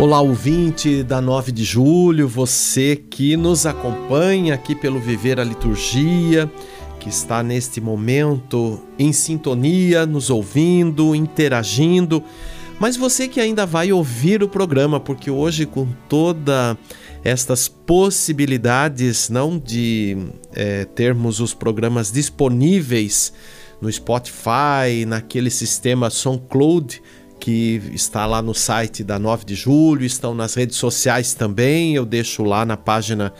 Olá, 0.00 0.18
ouvinte 0.22 1.02
da 1.02 1.20
9 1.20 1.52
de 1.52 1.62
julho, 1.62 2.26
você 2.26 2.96
que 2.96 3.36
nos 3.36 3.66
acompanha 3.66 4.54
aqui 4.54 4.74
pelo 4.74 4.98
Viver 4.98 5.38
a 5.38 5.44
Liturgia, 5.44 6.50
que 6.98 7.10
está 7.10 7.42
neste 7.42 7.82
momento 7.82 8.80
em 8.98 9.12
sintonia, 9.12 10.06
nos 10.06 10.30
ouvindo, 10.30 11.14
interagindo, 11.14 12.24
mas 12.80 12.96
você 12.96 13.28
que 13.28 13.42
ainda 13.42 13.66
vai 13.66 13.92
ouvir 13.92 14.42
o 14.42 14.48
programa, 14.48 14.98
porque 14.98 15.30
hoje, 15.30 15.66
com 15.66 15.86
toda 16.08 16.78
estas 17.22 17.68
possibilidades, 17.68 19.28
não 19.28 19.58
de 19.58 20.16
é, 20.54 20.86
termos 20.86 21.40
os 21.40 21.52
programas 21.52 22.10
disponíveis 22.10 23.34
no 23.82 23.92
Spotify, 23.92 25.04
naquele 25.06 25.50
sistema 25.50 26.08
SoundCloud, 26.08 27.02
que 27.40 27.80
está 27.94 28.26
lá 28.26 28.42
no 28.42 28.54
site 28.54 29.02
da 29.02 29.18
9 29.18 29.44
de 29.46 29.54
julho, 29.54 30.04
estão 30.04 30.34
nas 30.34 30.54
redes 30.54 30.76
sociais 30.76 31.32
também. 31.32 31.94
Eu 31.94 32.04
deixo 32.04 32.44
lá 32.44 32.64
na 32.66 32.76
página 32.76 33.32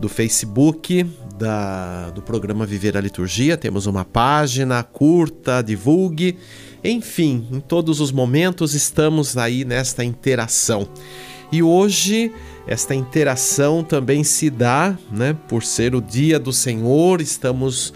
do 0.00 0.08
Facebook 0.08 1.06
da, 1.38 2.10
do 2.10 2.22
programa 2.22 2.64
Viver 2.64 2.96
a 2.96 3.00
Liturgia. 3.00 3.56
Temos 3.56 3.86
uma 3.86 4.04
página, 4.04 4.82
curta, 4.82 5.62
divulgue. 5.62 6.38
Enfim, 6.82 7.46
em 7.52 7.60
todos 7.60 8.00
os 8.00 8.10
momentos 8.10 8.74
estamos 8.74 9.36
aí 9.36 9.64
nesta 9.64 10.02
interação. 10.02 10.88
E 11.52 11.62
hoje 11.62 12.32
esta 12.66 12.94
interação 12.94 13.84
também 13.84 14.24
se 14.24 14.48
dá, 14.48 14.96
né, 15.10 15.36
por 15.48 15.62
ser 15.62 15.94
o 15.94 16.00
dia 16.00 16.38
do 16.38 16.52
Senhor, 16.52 17.20
estamos 17.20 17.92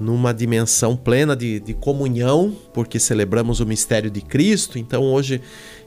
numa 0.00 0.32
dimensão 0.32 0.96
plena 0.96 1.34
de, 1.34 1.58
de, 1.60 1.74
comunhão, 1.74 2.56
porque 2.72 2.98
celebramos 2.98 3.60
o 3.60 3.66
mistério 3.66 4.10
de 4.10 4.20
Cristo. 4.20 4.78
Então, 4.78 5.02
hoje, 5.02 5.40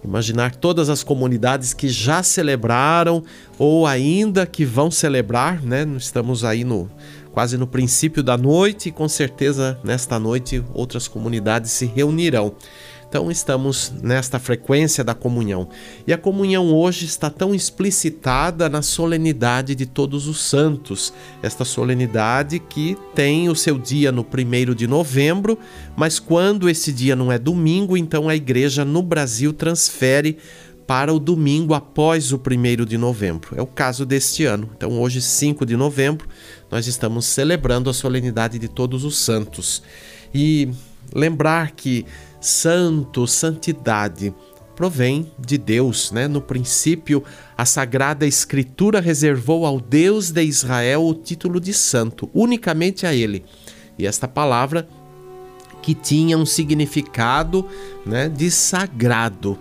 imaginar 0.04 0.56
todas 0.56 0.90
as 0.90 1.04
comunidades 1.04 1.74
que 1.74 1.88
já 1.88 2.22
celebraram 2.22 3.24
ou 3.58 3.88
ainda 3.88 4.46
que 4.46 4.66
vão 4.66 4.92
celebrar, 4.92 5.62
né? 5.64 5.88
Estamos 5.98 6.44
aí 6.44 6.64
no 6.64 6.90
quase 7.32 7.58
no 7.58 7.66
princípio 7.66 8.22
da 8.22 8.38
noite 8.38 8.90
e 8.90 8.92
com 8.92 9.08
certeza 9.08 9.80
nesta 9.86 10.20
noite 10.20 10.62
outras 10.74 11.08
comunidades 11.08 11.72
se 11.72 11.86
reunirão. 11.86 12.54
Então 13.12 13.30
estamos 13.30 13.92
nesta 14.02 14.40
frequência 14.40 15.04
da 15.04 15.14
comunhão. 15.14 15.68
E 16.08 16.14
a 16.14 16.18
comunhão 16.18 16.74
hoje 16.74 17.06
está 17.06 17.30
tão 17.30 17.54
explicitada 17.54 18.70
na 18.70 18.82
solenidade 18.82 19.76
de 19.76 19.86
todos 19.86 20.30
os 20.30 20.40
santos. 20.40 21.14
Esta 21.44 21.66
solenidade 21.66 22.58
que 22.58 22.98
tem 23.14 23.50
o 23.50 23.56
seu 23.56 23.78
dia 23.78 24.14
no 24.14 24.24
primeiro 24.24 24.74
de 24.74 24.88
novembro, 24.88 25.60
mas 25.94 26.20
quando 26.20 26.70
esse 26.70 26.94
dia 26.94 27.14
não 27.14 27.30
é 27.30 27.38
domingo, 27.38 27.98
então 27.98 28.30
a 28.30 28.36
igreja 28.36 28.86
no 28.86 29.04
Brasil 29.04 29.52
transfere 29.52 30.38
para 30.88 31.14
o 31.14 31.20
domingo 31.20 31.74
após 31.74 32.32
o 32.32 32.40
primeiro 32.40 32.86
de 32.86 32.98
novembro. 32.98 33.54
É 33.58 33.62
o 33.62 33.68
caso 33.68 34.06
deste 34.06 34.46
ano. 34.46 34.70
Então, 34.78 35.02
hoje, 35.02 35.22
5 35.22 35.66
de 35.66 35.76
novembro, 35.76 36.30
nós 36.72 36.88
estamos 36.88 37.26
celebrando 37.26 37.90
a 37.90 37.94
solenidade 37.94 38.58
de 38.58 38.70
todos 38.70 39.04
os 39.04 39.18
santos. 39.18 39.84
E 40.34 40.70
lembrar 41.14 41.72
que 41.72 42.06
santo, 42.42 43.28
santidade, 43.28 44.34
provém 44.76 45.32
de 45.38 45.58
Deus, 45.58 46.12
né? 46.12 46.28
No 46.28 46.42
princípio, 46.42 47.24
a 47.56 47.66
Sagrada 47.66 48.26
Escritura 48.26 49.00
reservou 49.00 49.66
ao 49.66 49.80
Deus 49.80 50.32
de 50.32 50.44
Israel 50.44 51.06
o 51.06 51.14
título 51.14 51.60
de 51.60 51.72
santo, 51.72 52.30
unicamente 52.34 53.06
a 53.06 53.14
ele. 53.14 53.46
E 53.98 54.08
esta 54.08 54.28
palavra 54.28 54.88
que 55.82 55.94
tinha 55.94 56.38
um 56.38 56.46
significado, 56.46 57.66
né, 58.06 58.30
de 58.30 58.50
sagrado. 58.52 59.58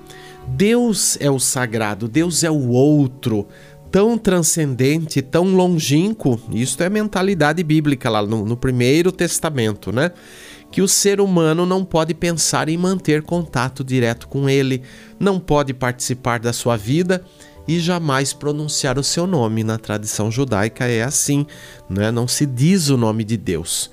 Deus 0.48 1.16
é 1.20 1.30
o 1.30 1.38
sagrado, 1.38 2.08
Deus 2.08 2.42
é 2.42 2.50
o 2.50 2.68
outro, 2.68 3.46
tão 3.90 4.18
transcendente, 4.18 5.22
tão 5.22 5.54
longínquo. 5.54 6.40
Isto 6.52 6.82
é 6.82 6.90
mentalidade 6.90 7.62
bíblica 7.62 8.10
lá 8.10 8.22
no, 8.22 8.44
no 8.44 8.56
Primeiro 8.56 9.12
Testamento, 9.12 9.92
né? 9.92 10.12
Que 10.70 10.80
o 10.80 10.88
ser 10.88 11.20
humano 11.20 11.66
não 11.66 11.84
pode 11.84 12.14
pensar 12.14 12.68
em 12.68 12.76
manter 12.76 13.22
contato 13.22 13.82
direto 13.82 14.28
com 14.28 14.48
ele, 14.48 14.82
não 15.18 15.40
pode 15.40 15.74
participar 15.74 16.38
da 16.38 16.52
sua 16.52 16.76
vida 16.76 17.24
e 17.66 17.78
jamais 17.78 18.32
pronunciar 18.32 18.98
o 18.98 19.04
seu 19.04 19.26
nome. 19.26 19.64
Na 19.64 19.78
tradição 19.78 20.30
judaica 20.30 20.86
é 20.86 21.02
assim, 21.02 21.46
né? 21.88 22.10
não 22.10 22.26
se 22.28 22.46
diz 22.46 22.88
o 22.88 22.96
nome 22.96 23.24
de 23.24 23.36
Deus. 23.36 23.90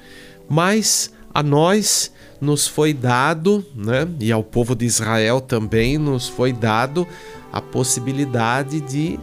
Mas 0.48 1.12
a 1.34 1.42
nós 1.44 2.12
nos 2.40 2.68
foi 2.68 2.94
dado, 2.94 3.66
né? 3.76 4.08
e 4.20 4.32
ao 4.32 4.44
povo 4.44 4.76
de 4.76 4.86
Israel 4.86 5.42
também 5.42 5.98
nos 5.98 6.28
foi 6.28 6.54
dado 6.54 7.08
a 7.52 7.62
possibilidade 7.62 8.80
de 8.82 9.20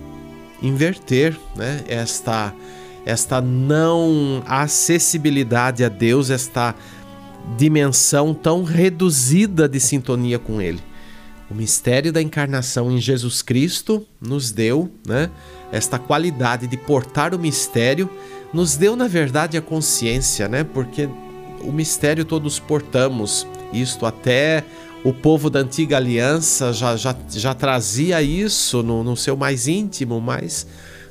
inverter 0.61 1.37
né? 1.57 1.83
esta, 1.87 2.53
esta 3.07 3.41
não 3.41 4.43
acessibilidade 4.47 5.85
a 5.85 5.89
Deus, 5.89 6.31
esta 6.31 6.75
dimensão 7.57 8.33
tão 8.33 8.65
reduzida 8.65 9.69
de 9.69 9.79
sintonia 9.79 10.39
com 10.39 10.61
Ele. 10.61 10.81
O 11.51 11.55
mistério 11.55 12.13
da 12.13 12.23
encarnação 12.23 12.91
em 12.91 12.99
Jesus 12.99 13.43
Cristo 13.43 14.07
nos 14.21 14.51
deu 14.51 14.91
né, 15.07 15.31
esta 15.71 15.99
qualidade 15.99 16.67
de 16.67 16.77
portar 16.77 17.35
o 17.35 17.39
mistério, 17.39 18.09
nos 18.53 18.77
deu, 18.77 18.97
na 18.97 19.07
verdade, 19.07 19.57
a 19.57 19.63
consciência, 19.63 20.49
né, 20.49 20.65
porque 20.65 21.09
o 21.61 21.71
mistério 21.71 22.25
todos 22.25 22.59
portamos, 22.59 23.47
isto 23.73 24.07
até 24.07 24.65
o 25.05 25.13
povo 25.13 25.51
da 25.51 25.61
antiga 25.61 25.99
aliança 25.99 26.73
já, 26.73 26.97
já, 26.97 27.15
já 27.31 27.55
trazia 27.55 28.23
isso 28.23 28.83
no, 28.83 29.05
no 29.05 29.17
seu 29.17 29.37
mais 29.37 29.69
íntimo, 29.69 30.19
mas 30.21 30.67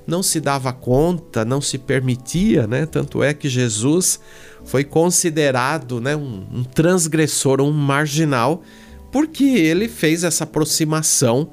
não 0.06 0.22
se 0.22 0.40
dava 0.40 0.74
conta, 0.74 1.46
não 1.46 1.62
se 1.62 1.78
permitia, 1.78 2.68
né? 2.68 2.86
Tanto 2.86 3.24
é 3.24 3.34
que 3.34 3.48
Jesus 3.48 4.20
foi 4.66 4.84
considerado 4.84 6.00
né, 6.00 6.16
um, 6.16 6.46
um 6.52 6.64
transgressor, 6.64 7.62
um 7.62 7.72
marginal, 7.72 8.62
porque 9.12 9.44
ele 9.44 9.88
fez 9.88 10.24
essa 10.24 10.44
aproximação 10.44 11.50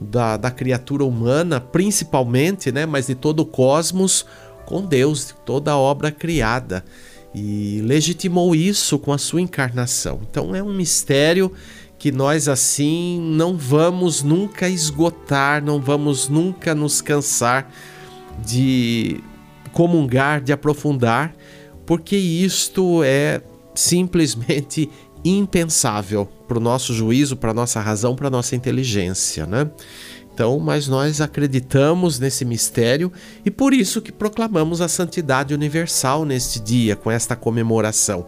da, 0.00 0.36
da 0.36 0.50
criatura 0.50 1.04
humana, 1.04 1.60
principalmente, 1.60 2.72
né, 2.72 2.86
mas 2.86 3.06
de 3.06 3.14
todo 3.14 3.40
o 3.40 3.46
cosmos, 3.46 4.26
com 4.64 4.84
Deus, 4.84 5.28
de 5.28 5.34
toda 5.44 5.72
a 5.72 5.76
obra 5.76 6.10
criada. 6.10 6.84
E 7.34 7.80
legitimou 7.84 8.54
isso 8.54 8.98
com 8.98 9.12
a 9.12 9.18
sua 9.18 9.40
encarnação. 9.40 10.20
Então 10.28 10.54
é 10.54 10.62
um 10.62 10.74
mistério 10.74 11.52
que 11.98 12.12
nós 12.12 12.48
assim 12.48 13.20
não 13.20 13.56
vamos 13.56 14.22
nunca 14.22 14.68
esgotar, 14.68 15.64
não 15.64 15.80
vamos 15.80 16.28
nunca 16.28 16.74
nos 16.74 17.00
cansar 17.00 17.70
de 18.44 19.22
comungar, 19.72 20.40
de 20.40 20.52
aprofundar, 20.52 21.34
porque 21.86 22.16
isto 22.16 23.02
é 23.04 23.40
simplesmente 23.74 24.88
impensável 25.24 26.26
para 26.46 26.58
o 26.58 26.60
nosso 26.60 26.92
juízo, 26.92 27.36
para 27.36 27.50
a 27.50 27.54
nossa 27.54 27.80
razão, 27.80 28.14
para 28.14 28.28
a 28.28 28.30
nossa 28.30 28.54
inteligência, 28.56 29.46
né? 29.46 29.70
Então, 30.34 30.58
mas 30.58 30.88
nós 30.88 31.20
acreditamos 31.20 32.18
nesse 32.18 32.44
mistério 32.44 33.12
e 33.44 33.50
por 33.50 33.74
isso 33.74 34.00
que 34.00 34.10
proclamamos 34.10 34.80
a 34.80 34.88
santidade 34.88 35.52
universal 35.52 36.24
neste 36.24 36.58
dia, 36.58 36.96
com 36.96 37.10
esta 37.10 37.36
comemoração. 37.36 38.26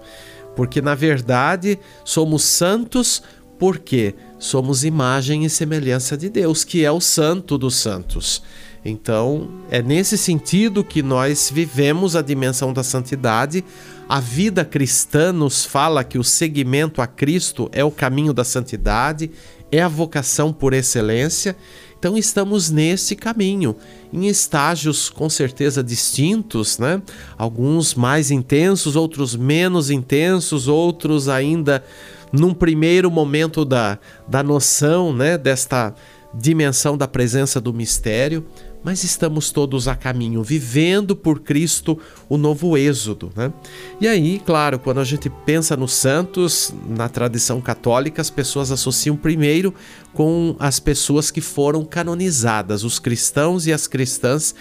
Porque 0.55 0.83
na 0.83 0.95
verdade 0.95 1.79
somos 2.05 2.43
santos 2.43 3.23
porque 3.59 4.15
somos 4.39 4.85
imagem 4.85 5.45
e 5.45 5.51
semelhança 5.51 6.17
de 6.17 6.29
Deus, 6.29 6.65
que 6.65 6.85
é 6.85 6.91
o 6.91 7.01
santo 7.01 7.57
dos 7.57 7.77
santos. 7.77 8.43
Então, 8.85 9.49
é 9.71 9.81
nesse 9.81 10.19
sentido 10.19 10.85
que 10.85 11.03
nós 11.03 11.51
vivemos 11.51 12.15
a 12.15 12.21
dimensão 12.21 12.73
da 12.73 12.83
santidade. 12.83 13.65
A 14.07 14.21
vida 14.21 14.65
cristã 14.65 15.33
nos 15.33 15.65
fala 15.65 16.05
que 16.05 16.19
o 16.19 16.25
seguimento 16.25 17.01
a 17.01 17.07
Cristo 17.07 17.71
é 17.73 17.83
o 17.83 17.91
caminho 17.91 18.35
da 18.35 18.45
santidade, 18.45 19.31
é 19.73 19.81
a 19.81 19.89
vocação 19.89 20.53
por 20.53 20.75
excelência, 20.75 21.57
Então 22.05 22.19
estamos 22.19 22.69
nesse 22.69 23.17
caminho, 23.17 23.75
em 24.13 24.27
estágios 24.27 25.09
com 25.09 25.31
certeza 25.31 25.83
distintos, 25.83 26.79
né? 26.79 27.01
Alguns 27.39 27.95
mais 27.95 28.31
intensos, 28.31 28.95
outros 28.95 29.35
menos 29.35 29.89
intensos, 29.89 30.69
outros 30.69 31.31
ainda 31.31 31.83
num 32.31 32.53
primeiro 32.53 33.11
momento 33.11 33.65
da, 33.65 33.99
da 34.29 34.43
noção, 34.43 35.15
né, 35.15 35.39
desta 35.39 35.95
dimensão 36.35 36.95
da 36.99 37.09
presença 37.09 37.61
do 37.61 37.73
mistério, 37.73 38.45
mas 38.85 39.03
estamos 39.03 39.51
todos 39.51 39.89
a 39.89 39.97
caminho, 39.97 40.43
vivendo 40.43 41.17
por 41.17 41.41
Cristo 41.41 41.99
o 42.29 42.37
novo 42.37 42.77
êxodo. 42.77 43.33
Né? 43.35 43.51
E 43.99 44.07
aí, 44.07 44.39
claro, 44.45 44.79
quando 44.79 45.01
a 45.01 45.05
gente 45.05 45.31
pensa 45.31 45.75
nos 45.75 45.95
santos, 45.95 46.73
na 46.87 47.09
tradição 47.09 47.61
católica, 47.63 48.21
as 48.21 48.29
pessoas 48.29 48.71
associam 48.71 49.17
primeiro 49.17 49.75
com 50.13 50.55
as 50.59 50.79
pessoas 50.79 51.31
que 51.31 51.41
foram 51.41 51.85
canonizadas, 51.85 52.85
os 52.85 52.99
cristãos 52.99 53.67
e 53.67 53.73
as 53.73 53.87
cristãs 53.87 54.55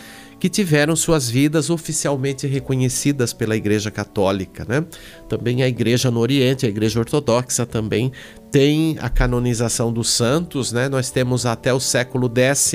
que 0.44 0.50
tiveram 0.50 0.94
suas 0.94 1.30
vidas 1.30 1.69
oficialmente 1.69 2.45
reconhecidas 2.48 3.31
pela 3.31 3.56
Igreja 3.56 3.90
Católica. 3.90 4.66
Né? 4.68 4.84
Também 5.30 5.63
a 5.63 5.69
Igreja 5.69 6.12
no 6.12 6.19
Oriente, 6.19 6.66
a 6.66 6.69
Igreja 6.69 7.00
Ortodoxa 7.00 7.66
também 7.66 8.12
tem 8.51 8.98
a 9.00 9.07
canonização 9.07 9.90
dos 9.90 10.10
santos. 10.10 10.74
Né? 10.74 10.90
Nós 10.90 11.10
temos 11.10 11.45
até 11.45 11.74
o 11.74 11.80
século 11.80 12.30
X 12.36 12.74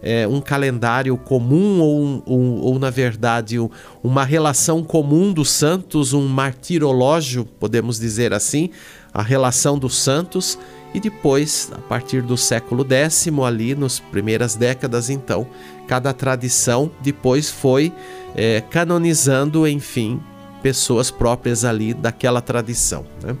é, 0.00 0.28
um 0.28 0.40
calendário 0.40 1.16
comum, 1.16 1.80
ou, 1.80 2.22
um, 2.24 2.60
ou 2.60 2.78
na 2.78 2.88
verdade, 2.88 3.58
uma 4.00 4.22
relação 4.22 4.84
comum 4.84 5.32
dos 5.32 5.50
santos, 5.50 6.12
um 6.12 6.28
martirológio, 6.28 7.44
podemos 7.44 7.98
dizer 7.98 8.32
assim, 8.32 8.70
a 9.12 9.22
relação 9.24 9.76
dos 9.76 9.96
santos 9.96 10.56
e 10.94 11.00
depois, 11.00 11.70
a 11.72 11.78
partir 11.78 12.22
do 12.22 12.36
século 12.36 12.86
X, 12.88 13.26
ali, 13.46 13.74
nas 13.74 13.98
primeiras 13.98 14.54
décadas, 14.54 15.08
então, 15.08 15.46
cada 15.86 16.12
tradição 16.12 16.90
depois 17.00 17.50
foi 17.50 17.92
é, 18.34 18.60
canonizando, 18.60 19.66
enfim, 19.66 20.20
pessoas 20.62 21.10
próprias 21.10 21.64
ali 21.64 21.92
daquela 21.92 22.40
tradição. 22.40 23.04
Né? 23.22 23.36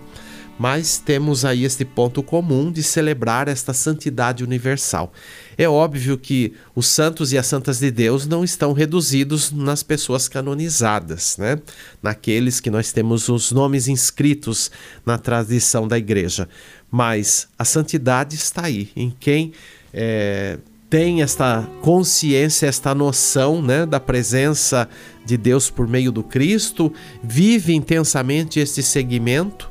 Mas 0.58 0.98
temos 0.98 1.44
aí 1.44 1.64
este 1.64 1.84
ponto 1.84 2.22
comum 2.22 2.70
de 2.70 2.82
celebrar 2.82 3.48
esta 3.48 3.72
santidade 3.72 4.44
universal. 4.44 5.12
É 5.56 5.68
óbvio 5.68 6.18
que 6.18 6.52
os 6.74 6.86
santos 6.86 7.32
e 7.32 7.38
as 7.38 7.46
santas 7.46 7.78
de 7.78 7.90
Deus 7.90 8.26
não 8.26 8.44
estão 8.44 8.72
reduzidos 8.72 9.50
nas 9.50 9.82
pessoas 9.82 10.28
canonizadas, 10.28 11.36
né? 11.38 11.58
naqueles 12.02 12.60
que 12.60 12.70
nós 12.70 12.92
temos 12.92 13.28
os 13.28 13.50
nomes 13.50 13.88
inscritos 13.88 14.70
na 15.06 15.16
tradição 15.16 15.88
da 15.88 15.98
igreja. 15.98 16.48
Mas 16.90 17.48
a 17.58 17.64
santidade 17.64 18.36
está 18.36 18.66
aí, 18.66 18.90
em 18.94 19.10
quem 19.18 19.52
é, 19.92 20.58
tem 20.92 21.22
esta 21.22 21.66
consciência, 21.80 22.66
esta 22.66 22.94
noção 22.94 23.62
né, 23.62 23.86
da 23.86 23.98
presença 23.98 24.86
de 25.24 25.38
Deus 25.38 25.70
por 25.70 25.88
meio 25.88 26.12
do 26.12 26.22
Cristo, 26.22 26.92
vive 27.22 27.74
intensamente 27.74 28.60
este 28.60 28.82
segmento, 28.82 29.70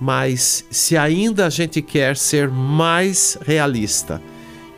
mas 0.00 0.64
se 0.70 0.96
ainda 0.96 1.46
a 1.46 1.50
gente 1.50 1.82
quer 1.82 2.16
ser 2.16 2.48
mais 2.48 3.36
realista, 3.44 4.22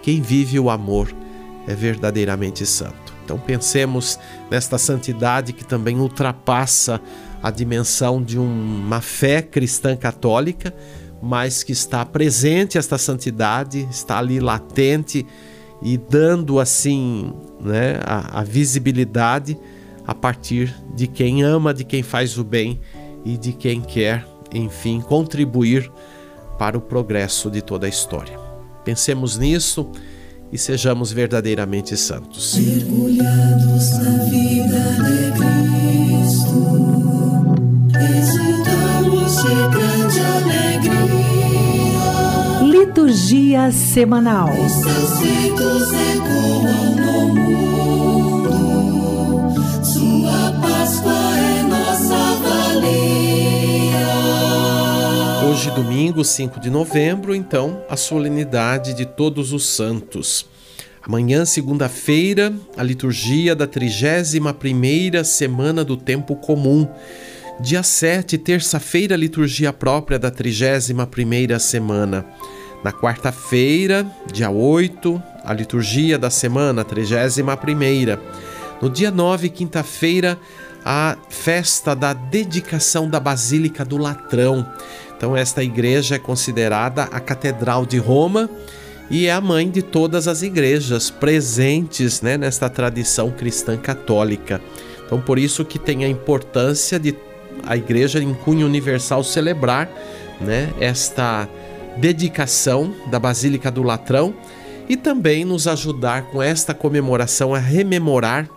quem 0.00 0.22
vive 0.22 0.58
o 0.58 0.70
amor 0.70 1.14
é 1.68 1.74
verdadeiramente 1.74 2.64
santo. 2.64 3.12
Então 3.22 3.38
pensemos 3.38 4.18
nesta 4.50 4.78
santidade 4.78 5.52
que 5.52 5.62
também 5.62 6.00
ultrapassa 6.00 7.02
a 7.42 7.50
dimensão 7.50 8.22
de 8.22 8.38
uma 8.38 9.02
fé 9.02 9.42
cristã 9.42 9.94
católica, 9.94 10.74
mas 11.20 11.62
que 11.62 11.72
está 11.72 12.02
presente 12.06 12.78
esta 12.78 12.96
santidade, 12.96 13.86
está 13.90 14.16
ali 14.16 14.40
latente 14.40 15.26
e 15.82 15.96
dando 15.96 16.60
assim 16.60 17.32
né, 17.60 17.98
a, 18.04 18.40
a 18.40 18.44
visibilidade 18.44 19.58
a 20.06 20.14
partir 20.14 20.74
de 20.94 21.06
quem 21.06 21.42
ama, 21.42 21.72
de 21.72 21.84
quem 21.84 22.02
faz 22.02 22.38
o 22.38 22.44
bem 22.44 22.80
e 23.24 23.36
de 23.36 23.52
quem 23.52 23.80
quer, 23.80 24.26
enfim, 24.52 25.00
contribuir 25.00 25.90
para 26.58 26.76
o 26.76 26.80
progresso 26.80 27.50
de 27.50 27.62
toda 27.62 27.86
a 27.86 27.88
história. 27.88 28.38
Pensemos 28.84 29.38
nisso 29.38 29.90
e 30.52 30.58
sejamos 30.58 31.12
verdadeiramente 31.12 31.96
santos. 31.96 32.56
Mergulhados 32.56 33.98
na 33.98 34.24
vida 34.24 34.78
de 35.08 35.32
Cristo, 35.38 35.71
Liturgia 42.92 43.72
semanal. 43.72 44.50
Os 44.50 44.70
seus 44.70 45.22
ecoam 45.22 46.94
no 46.94 47.34
mundo. 47.34 48.50
Sua 49.82 50.52
Páscoa 50.60 51.38
é 51.38 51.62
nossa 51.62 52.14
valia. 52.42 53.96
Hoje, 55.48 55.70
domingo, 55.70 56.22
5 56.22 56.60
de 56.60 56.68
novembro, 56.68 57.34
então, 57.34 57.82
a 57.88 57.96
solenidade 57.96 58.92
de 58.92 59.06
Todos 59.06 59.54
os 59.54 59.64
Santos. 59.64 60.44
Amanhã, 61.02 61.46
segunda-feira, 61.46 62.52
a 62.76 62.82
liturgia 62.82 63.56
da 63.56 63.66
31ª 63.66 65.24
semana 65.24 65.82
do 65.82 65.96
tempo 65.96 66.36
comum. 66.36 66.86
Dia 67.58 67.82
7, 67.82 68.36
terça-feira, 68.36 69.16
liturgia 69.16 69.72
própria 69.72 70.18
da 70.18 70.30
31ª 70.30 71.58
semana. 71.58 72.26
Na 72.82 72.92
quarta-feira, 72.92 74.04
dia 74.32 74.50
8, 74.50 75.22
a 75.44 75.54
liturgia 75.54 76.18
da 76.18 76.30
semana, 76.30 76.84
31. 76.84 78.18
No 78.80 78.90
dia 78.90 79.10
9, 79.10 79.48
quinta-feira, 79.50 80.36
a 80.84 81.16
festa 81.28 81.94
da 81.94 82.12
dedicação 82.12 83.08
da 83.08 83.20
Basílica 83.20 83.84
do 83.84 83.96
Latrão. 83.96 84.66
Então, 85.16 85.36
esta 85.36 85.62
igreja 85.62 86.16
é 86.16 86.18
considerada 86.18 87.04
a 87.04 87.20
Catedral 87.20 87.86
de 87.86 87.98
Roma 87.98 88.50
e 89.08 89.26
é 89.28 89.32
a 89.32 89.40
mãe 89.40 89.70
de 89.70 89.82
todas 89.82 90.26
as 90.26 90.42
igrejas 90.42 91.08
presentes 91.08 92.20
né, 92.20 92.36
nesta 92.36 92.68
tradição 92.68 93.30
cristã 93.30 93.76
católica. 93.76 94.60
Então, 95.06 95.20
por 95.20 95.38
isso 95.38 95.64
que 95.64 95.78
tem 95.78 96.04
a 96.04 96.08
importância 96.08 96.98
de 96.98 97.14
a 97.64 97.76
igreja 97.76 98.20
em 98.20 98.34
cunho 98.34 98.66
universal 98.66 99.22
celebrar 99.22 99.88
né, 100.40 100.72
esta 100.80 101.48
dedicação 101.96 102.94
da 103.10 103.18
Basílica 103.18 103.70
do 103.70 103.82
Latrão 103.82 104.34
e 104.88 104.96
também 104.96 105.44
nos 105.44 105.66
ajudar 105.66 106.24
com 106.30 106.42
esta 106.42 106.74
comemoração 106.74 107.54
a 107.54 107.58
rememorar 107.58 108.48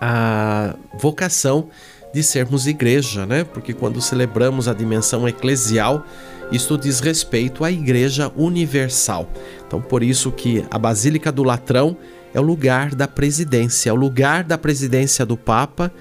a 0.00 0.76
vocação 0.98 1.68
de 2.12 2.22
sermos 2.22 2.66
igreja, 2.66 3.26
né? 3.26 3.44
Porque 3.44 3.74
quando 3.74 4.00
celebramos 4.00 4.68
a 4.68 4.74
dimensão 4.74 5.28
eclesial, 5.28 6.04
isto 6.52 6.78
diz 6.78 7.00
respeito 7.00 7.64
à 7.64 7.70
igreja 7.70 8.32
universal. 8.36 9.28
Então, 9.66 9.80
por 9.80 10.02
isso 10.02 10.30
que 10.30 10.64
a 10.70 10.78
Basílica 10.78 11.32
do 11.32 11.42
Latrão 11.42 11.96
é 12.32 12.40
o 12.40 12.42
lugar 12.42 12.94
da 12.94 13.08
presidência, 13.08 13.90
é 13.90 13.92
o 13.92 13.96
lugar 13.96 14.44
da 14.44 14.56
presidência 14.56 15.26
do 15.26 15.36
Papa, 15.36 15.92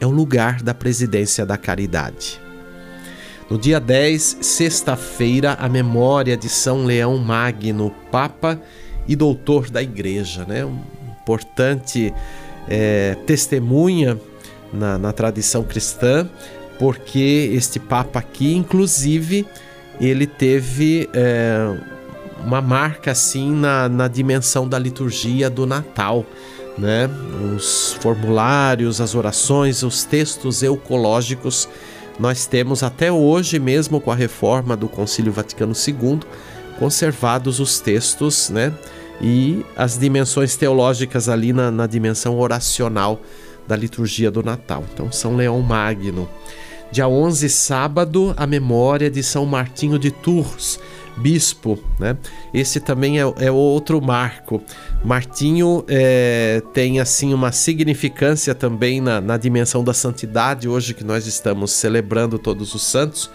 é 0.00 0.06
o 0.06 0.10
lugar 0.10 0.62
da 0.62 0.74
presidência 0.74 1.46
da 1.46 1.56
caridade. 1.56 2.43
No 3.50 3.58
dia 3.58 3.78
10, 3.78 4.38
sexta-feira, 4.40 5.52
a 5.60 5.68
memória 5.68 6.36
de 6.36 6.48
São 6.48 6.84
Leão 6.84 7.18
Magno, 7.18 7.94
Papa 8.10 8.60
e 9.06 9.14
doutor 9.14 9.68
da 9.68 9.82
Igreja, 9.82 10.46
né? 10.46 10.64
Um 10.64 10.78
importante 11.22 12.12
é, 12.66 13.16
testemunha 13.26 14.18
na, 14.72 14.96
na 14.96 15.12
tradição 15.12 15.62
cristã, 15.62 16.28
porque 16.78 17.50
este 17.52 17.78
Papa 17.78 18.18
aqui, 18.18 18.54
inclusive, 18.54 19.46
ele 20.00 20.26
teve 20.26 21.08
é, 21.12 21.78
uma 22.44 22.62
marca 22.62 23.10
assim 23.10 23.52
na, 23.52 23.90
na 23.90 24.08
dimensão 24.08 24.66
da 24.66 24.78
liturgia 24.78 25.50
do 25.50 25.66
Natal. 25.66 26.24
Né? 26.76 27.08
Os 27.54 27.92
formulários, 28.00 29.00
as 29.00 29.14
orações, 29.14 29.82
os 29.82 30.02
textos 30.02 30.62
eucológicos 30.62 31.68
nós 32.18 32.46
temos 32.46 32.82
até 32.82 33.10
hoje, 33.10 33.58
mesmo 33.58 34.00
com 34.00 34.10
a 34.10 34.14
reforma 34.14 34.76
do 34.76 34.88
Concílio 34.88 35.32
Vaticano 35.32 35.72
II, 35.72 36.20
conservados 36.78 37.60
os 37.60 37.80
textos, 37.80 38.50
né? 38.50 38.72
E 39.20 39.64
as 39.76 39.98
dimensões 39.98 40.56
teológicas 40.56 41.28
ali 41.28 41.52
na, 41.52 41.70
na 41.70 41.86
dimensão 41.86 42.38
oracional 42.38 43.20
da 43.66 43.76
liturgia 43.76 44.30
do 44.30 44.42
Natal. 44.42 44.84
Então, 44.92 45.10
São 45.10 45.36
Leão 45.36 45.60
Magno. 45.60 46.28
Dia 46.90 47.08
11, 47.08 47.48
sábado, 47.48 48.34
a 48.36 48.46
memória 48.46 49.10
de 49.10 49.22
São 49.22 49.46
Martinho 49.46 49.98
de 49.98 50.10
Tours, 50.10 50.78
bispo, 51.16 51.78
né? 51.98 52.16
Esse 52.52 52.80
também 52.80 53.20
é, 53.20 53.22
é 53.38 53.50
outro 53.50 54.00
marco. 54.00 54.62
Martinho 55.04 55.84
é, 55.88 56.62
tem 56.72 57.00
assim 57.00 57.32
uma 57.32 57.52
significância 57.52 58.54
também 58.54 59.00
na, 59.00 59.20
na 59.20 59.36
dimensão 59.36 59.84
da 59.84 59.94
santidade 59.94 60.68
hoje 60.68 60.94
que 60.94 61.04
nós 61.04 61.26
estamos 61.26 61.72
celebrando 61.72 62.38
todos 62.38 62.74
os 62.74 62.82
santos, 62.82 63.30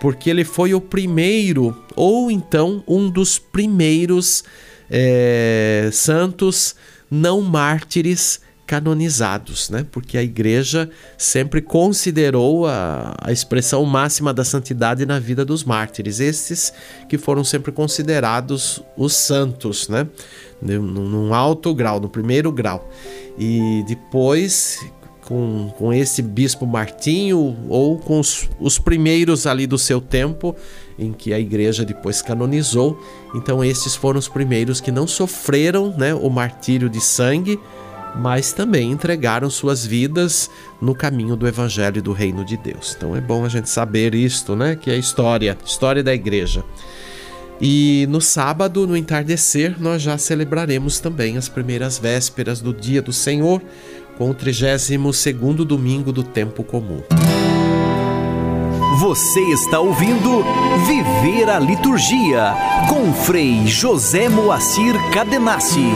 porque 0.00 0.30
ele 0.30 0.44
foi 0.44 0.74
o 0.74 0.80
primeiro 0.80 1.76
ou 1.94 2.30
então 2.30 2.82
um 2.86 3.10
dos 3.10 3.38
primeiros 3.38 4.44
é, 4.90 5.90
santos 5.92 6.74
não 7.10 7.42
mártires 7.42 8.40
canonizados, 8.70 9.68
né? 9.68 9.84
Porque 9.90 10.16
a 10.16 10.22
igreja 10.22 10.88
sempre 11.18 11.60
considerou 11.60 12.68
a, 12.68 13.16
a 13.20 13.32
expressão 13.32 13.84
máxima 13.84 14.32
da 14.32 14.44
santidade 14.44 15.04
na 15.04 15.18
vida 15.18 15.44
dos 15.44 15.64
mártires, 15.64 16.20
esses 16.20 16.72
que 17.08 17.18
foram 17.18 17.42
sempre 17.42 17.72
considerados 17.72 18.80
os 18.96 19.12
santos, 19.12 19.88
né? 19.88 20.06
Num, 20.62 21.34
alto 21.34 21.74
grau, 21.74 21.98
no 21.98 22.08
primeiro 22.08 22.52
grau. 22.52 22.88
E 23.36 23.82
depois, 23.88 24.78
com, 25.22 25.72
com 25.76 25.92
esse 25.92 26.22
bispo 26.22 26.64
Martinho, 26.64 27.56
ou 27.68 27.98
com 27.98 28.20
os, 28.20 28.48
os 28.60 28.78
primeiros 28.78 29.48
ali 29.48 29.66
do 29.66 29.78
seu 29.78 30.00
tempo, 30.00 30.54
em 30.96 31.12
que 31.12 31.34
a 31.34 31.40
igreja 31.40 31.84
depois 31.84 32.22
canonizou. 32.22 33.02
Então, 33.34 33.64
esses 33.64 33.96
foram 33.96 34.20
os 34.20 34.28
primeiros 34.28 34.80
que 34.80 34.92
não 34.92 35.08
sofreram 35.08 35.92
né, 35.98 36.14
o 36.14 36.30
martírio 36.30 36.88
de 36.88 37.00
sangue, 37.00 37.58
mas 38.16 38.52
também 38.52 38.90
entregaram 38.90 39.48
suas 39.50 39.84
vidas 39.84 40.50
no 40.80 40.94
caminho 40.94 41.36
do 41.36 41.46
evangelho 41.46 41.98
e 41.98 42.02
do 42.02 42.12
reino 42.12 42.44
de 42.44 42.56
Deus. 42.56 42.94
Então 42.96 43.14
é 43.14 43.20
bom 43.20 43.44
a 43.44 43.48
gente 43.48 43.68
saber 43.68 44.14
isto, 44.14 44.56
né? 44.56 44.76
Que 44.76 44.90
é 44.90 44.96
história, 44.96 45.56
história 45.64 46.02
da 46.02 46.14
igreja. 46.14 46.64
E 47.60 48.06
no 48.08 48.20
sábado, 48.20 48.86
no 48.86 48.96
entardecer, 48.96 49.76
nós 49.78 50.00
já 50.00 50.16
celebraremos 50.16 50.98
também 50.98 51.36
as 51.36 51.48
primeiras 51.48 51.98
vésperas 51.98 52.60
do 52.60 52.72
dia 52.72 53.02
do 53.02 53.12
Senhor, 53.12 53.60
com 54.16 54.30
o 54.30 54.34
32 54.34 55.16
segundo 55.16 55.64
domingo 55.64 56.10
do 56.10 56.22
tempo 56.22 56.64
comum. 56.64 57.02
Você 58.98 59.40
está 59.52 59.78
ouvindo 59.80 60.44
Viver 60.86 61.48
a 61.48 61.58
Liturgia 61.58 62.54
com 62.88 63.12
Frei 63.12 63.66
José 63.66 64.28
Moacir 64.28 64.94
Cadenassi. 65.10 65.88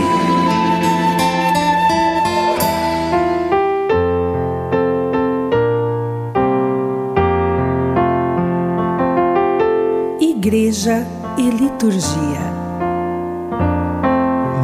Igreja 10.45 11.07
e 11.39 11.49
Liturgia. 11.49 12.53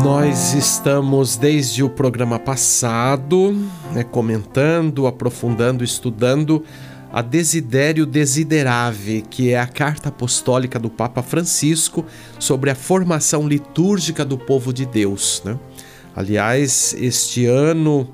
Nós 0.04 0.52
estamos 0.52 1.38
desde 1.38 1.82
o 1.82 1.88
programa 1.88 2.38
passado 2.38 3.56
né, 3.94 4.04
comentando, 4.04 5.06
aprofundando, 5.06 5.82
estudando 5.82 6.62
a 7.10 7.22
Desidério 7.22 8.04
Desiderave, 8.04 9.22
que 9.22 9.52
é 9.52 9.58
a 9.58 9.66
carta 9.66 10.10
apostólica 10.10 10.78
do 10.78 10.90
Papa 10.90 11.22
Francisco 11.22 12.04
sobre 12.38 12.68
a 12.68 12.75
formação 12.75 13.49
litúrgica 13.49 14.22
do 14.22 14.37
povo 14.37 14.75
de 14.75 14.84
Deus. 14.84 15.40
Né? 15.46 15.58
Aliás, 16.14 16.94
este 16.99 17.46
ano 17.46 18.06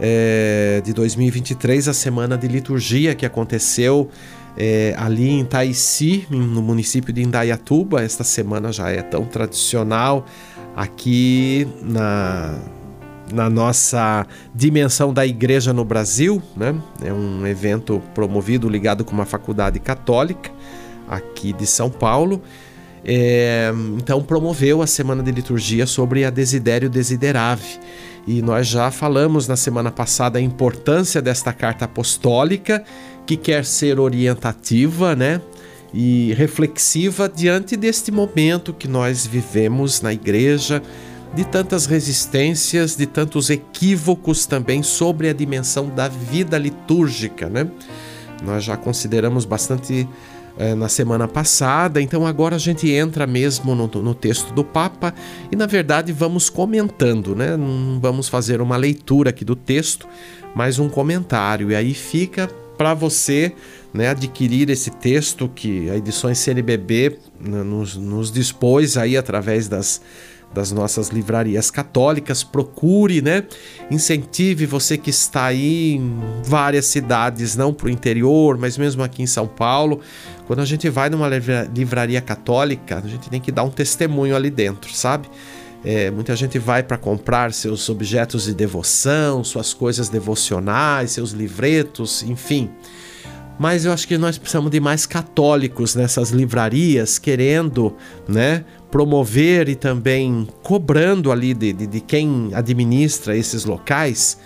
é, 0.00 0.82
de 0.84 0.92
2023, 0.92 1.86
a 1.86 1.94
semana 1.94 2.36
de 2.36 2.48
liturgia 2.48 3.14
que 3.14 3.24
aconteceu 3.24 4.10
é, 4.56 4.94
ali 4.98 5.28
em 5.30 5.44
Taici, 5.44 6.26
no 6.30 6.62
município 6.62 7.12
de 7.12 7.22
Indaiatuba. 7.22 8.02
Esta 8.02 8.24
semana 8.24 8.72
já 8.72 8.90
é 8.90 9.02
tão 9.02 9.24
tradicional 9.24 10.26
aqui 10.76 11.66
na, 11.82 12.58
na 13.32 13.48
nossa 13.48 14.26
dimensão 14.54 15.12
da 15.12 15.26
igreja 15.26 15.72
no 15.72 15.84
Brasil. 15.84 16.42
Né? 16.56 16.74
É 17.02 17.12
um 17.12 17.46
evento 17.46 18.02
promovido, 18.14 18.68
ligado 18.68 19.04
com 19.04 19.12
uma 19.12 19.26
faculdade 19.26 19.78
católica 19.80 20.50
aqui 21.08 21.52
de 21.52 21.66
São 21.66 21.90
Paulo. 21.90 22.42
É, 23.04 23.72
então 23.98 24.22
promoveu 24.22 24.80
a 24.80 24.86
semana 24.86 25.22
de 25.22 25.32
liturgia 25.32 25.86
sobre 25.86 26.24
a 26.24 26.30
Desidério 26.30 26.88
Desiderave. 26.88 27.80
E 28.26 28.40
nós 28.40 28.68
já 28.68 28.90
falamos 28.90 29.48
na 29.48 29.56
semana 29.56 29.90
passada 29.90 30.38
a 30.38 30.42
importância 30.42 31.20
desta 31.20 31.52
carta 31.52 31.86
apostólica 31.86 32.84
que 33.26 33.36
quer 33.36 33.64
ser 33.64 33.98
orientativa, 34.00 35.14
né? 35.14 35.40
E 35.94 36.32
reflexiva 36.34 37.28
diante 37.28 37.76
deste 37.76 38.10
momento 38.10 38.72
que 38.72 38.88
nós 38.88 39.26
vivemos 39.26 40.00
na 40.00 40.12
igreja, 40.12 40.82
de 41.34 41.44
tantas 41.44 41.86
resistências, 41.86 42.94
de 42.96 43.06
tantos 43.06 43.48
equívocos 43.48 44.44
também 44.44 44.82
sobre 44.82 45.28
a 45.28 45.32
dimensão 45.32 45.88
da 45.88 46.08
vida 46.08 46.58
litúrgica, 46.58 47.48
né? 47.48 47.70
Nós 48.42 48.64
já 48.64 48.76
consideramos 48.76 49.44
bastante 49.44 50.06
é, 50.58 50.74
na 50.74 50.88
semana 50.88 51.26
passada, 51.26 52.02
então 52.02 52.26
agora 52.26 52.56
a 52.56 52.58
gente 52.58 52.90
entra 52.90 53.26
mesmo 53.26 53.74
no, 53.74 53.86
no, 53.86 54.14
texto 54.14 54.52
do 54.52 54.62
Papa 54.62 55.14
e 55.50 55.56
na 55.56 55.66
verdade 55.66 56.12
vamos 56.12 56.50
comentando, 56.50 57.34
né? 57.34 57.56
Não 57.56 57.98
vamos 58.00 58.28
fazer 58.28 58.60
uma 58.60 58.76
leitura 58.76 59.30
aqui 59.30 59.44
do 59.44 59.56
texto, 59.56 60.06
mas 60.54 60.78
um 60.78 60.88
comentário, 60.88 61.70
e 61.70 61.74
aí 61.74 61.94
fica 61.94 62.50
para 62.76 62.94
você 62.94 63.52
né, 63.92 64.08
adquirir 64.08 64.70
esse 64.70 64.90
texto 64.90 65.48
que 65.48 65.90
a 65.90 65.96
Edições 65.96 66.38
CNBB 66.38 67.18
né, 67.40 67.62
nos, 67.62 67.96
nos 67.96 68.32
dispôs 68.32 68.96
aí 68.96 69.16
através 69.16 69.68
das, 69.68 70.00
das 70.52 70.70
nossas 70.72 71.08
livrarias 71.08 71.70
católicas, 71.70 72.42
procure, 72.42 73.22
né? 73.22 73.44
Incentive 73.90 74.66
você 74.66 74.96
que 74.96 75.10
está 75.10 75.46
aí 75.46 75.94
em 75.94 76.18
várias 76.44 76.86
cidades, 76.86 77.56
não 77.56 77.72
para 77.72 77.86
o 77.86 77.90
interior, 77.90 78.58
mas 78.58 78.76
mesmo 78.76 79.02
aqui 79.02 79.22
em 79.22 79.26
São 79.26 79.46
Paulo. 79.46 80.00
Quando 80.46 80.60
a 80.60 80.64
gente 80.64 80.88
vai 80.88 81.08
numa 81.08 81.28
livraria 81.74 82.20
católica, 82.20 82.98
a 83.02 83.08
gente 83.08 83.30
tem 83.30 83.40
que 83.40 83.52
dar 83.52 83.62
um 83.62 83.70
testemunho 83.70 84.36
ali 84.36 84.50
dentro, 84.50 84.92
sabe? 84.92 85.28
É, 85.84 86.10
muita 86.10 86.36
gente 86.36 86.58
vai 86.58 86.82
para 86.82 86.96
comprar 86.96 87.52
seus 87.52 87.88
objetos 87.88 88.44
de 88.44 88.54
devoção, 88.54 89.42
suas 89.42 89.74
coisas 89.74 90.08
devocionais, 90.08 91.10
seus 91.10 91.32
livretos, 91.32 92.22
enfim. 92.22 92.70
Mas 93.58 93.84
eu 93.84 93.92
acho 93.92 94.06
que 94.06 94.16
nós 94.16 94.38
precisamos 94.38 94.70
de 94.70 94.80
mais 94.80 95.06
católicos 95.06 95.94
nessas 95.94 96.30
livrarias, 96.30 97.18
querendo 97.18 97.94
né, 98.28 98.64
promover 98.90 99.68
e 99.68 99.74
também 99.74 100.46
cobrando 100.62 101.30
ali 101.30 101.52
de, 101.52 101.72
de, 101.72 101.86
de 101.86 102.00
quem 102.00 102.50
administra 102.54 103.36
esses 103.36 103.64
locais 103.64 104.38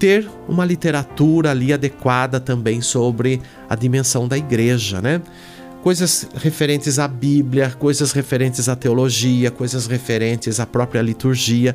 ter 0.00 0.26
uma 0.48 0.64
literatura 0.64 1.50
ali 1.50 1.72
adequada 1.74 2.40
também 2.40 2.80
sobre 2.80 3.40
a 3.68 3.76
dimensão 3.76 4.26
da 4.26 4.38
igreja, 4.38 5.00
né? 5.00 5.20
Coisas 5.82 6.28
referentes 6.34 6.98
à 6.98 7.08
Bíblia, 7.08 7.70
coisas 7.70 8.12
referentes 8.12 8.68
à 8.68 8.76
teologia, 8.76 9.50
coisas 9.50 9.86
referentes 9.86 10.60
à 10.60 10.66
própria 10.66 11.00
liturgia. 11.00 11.74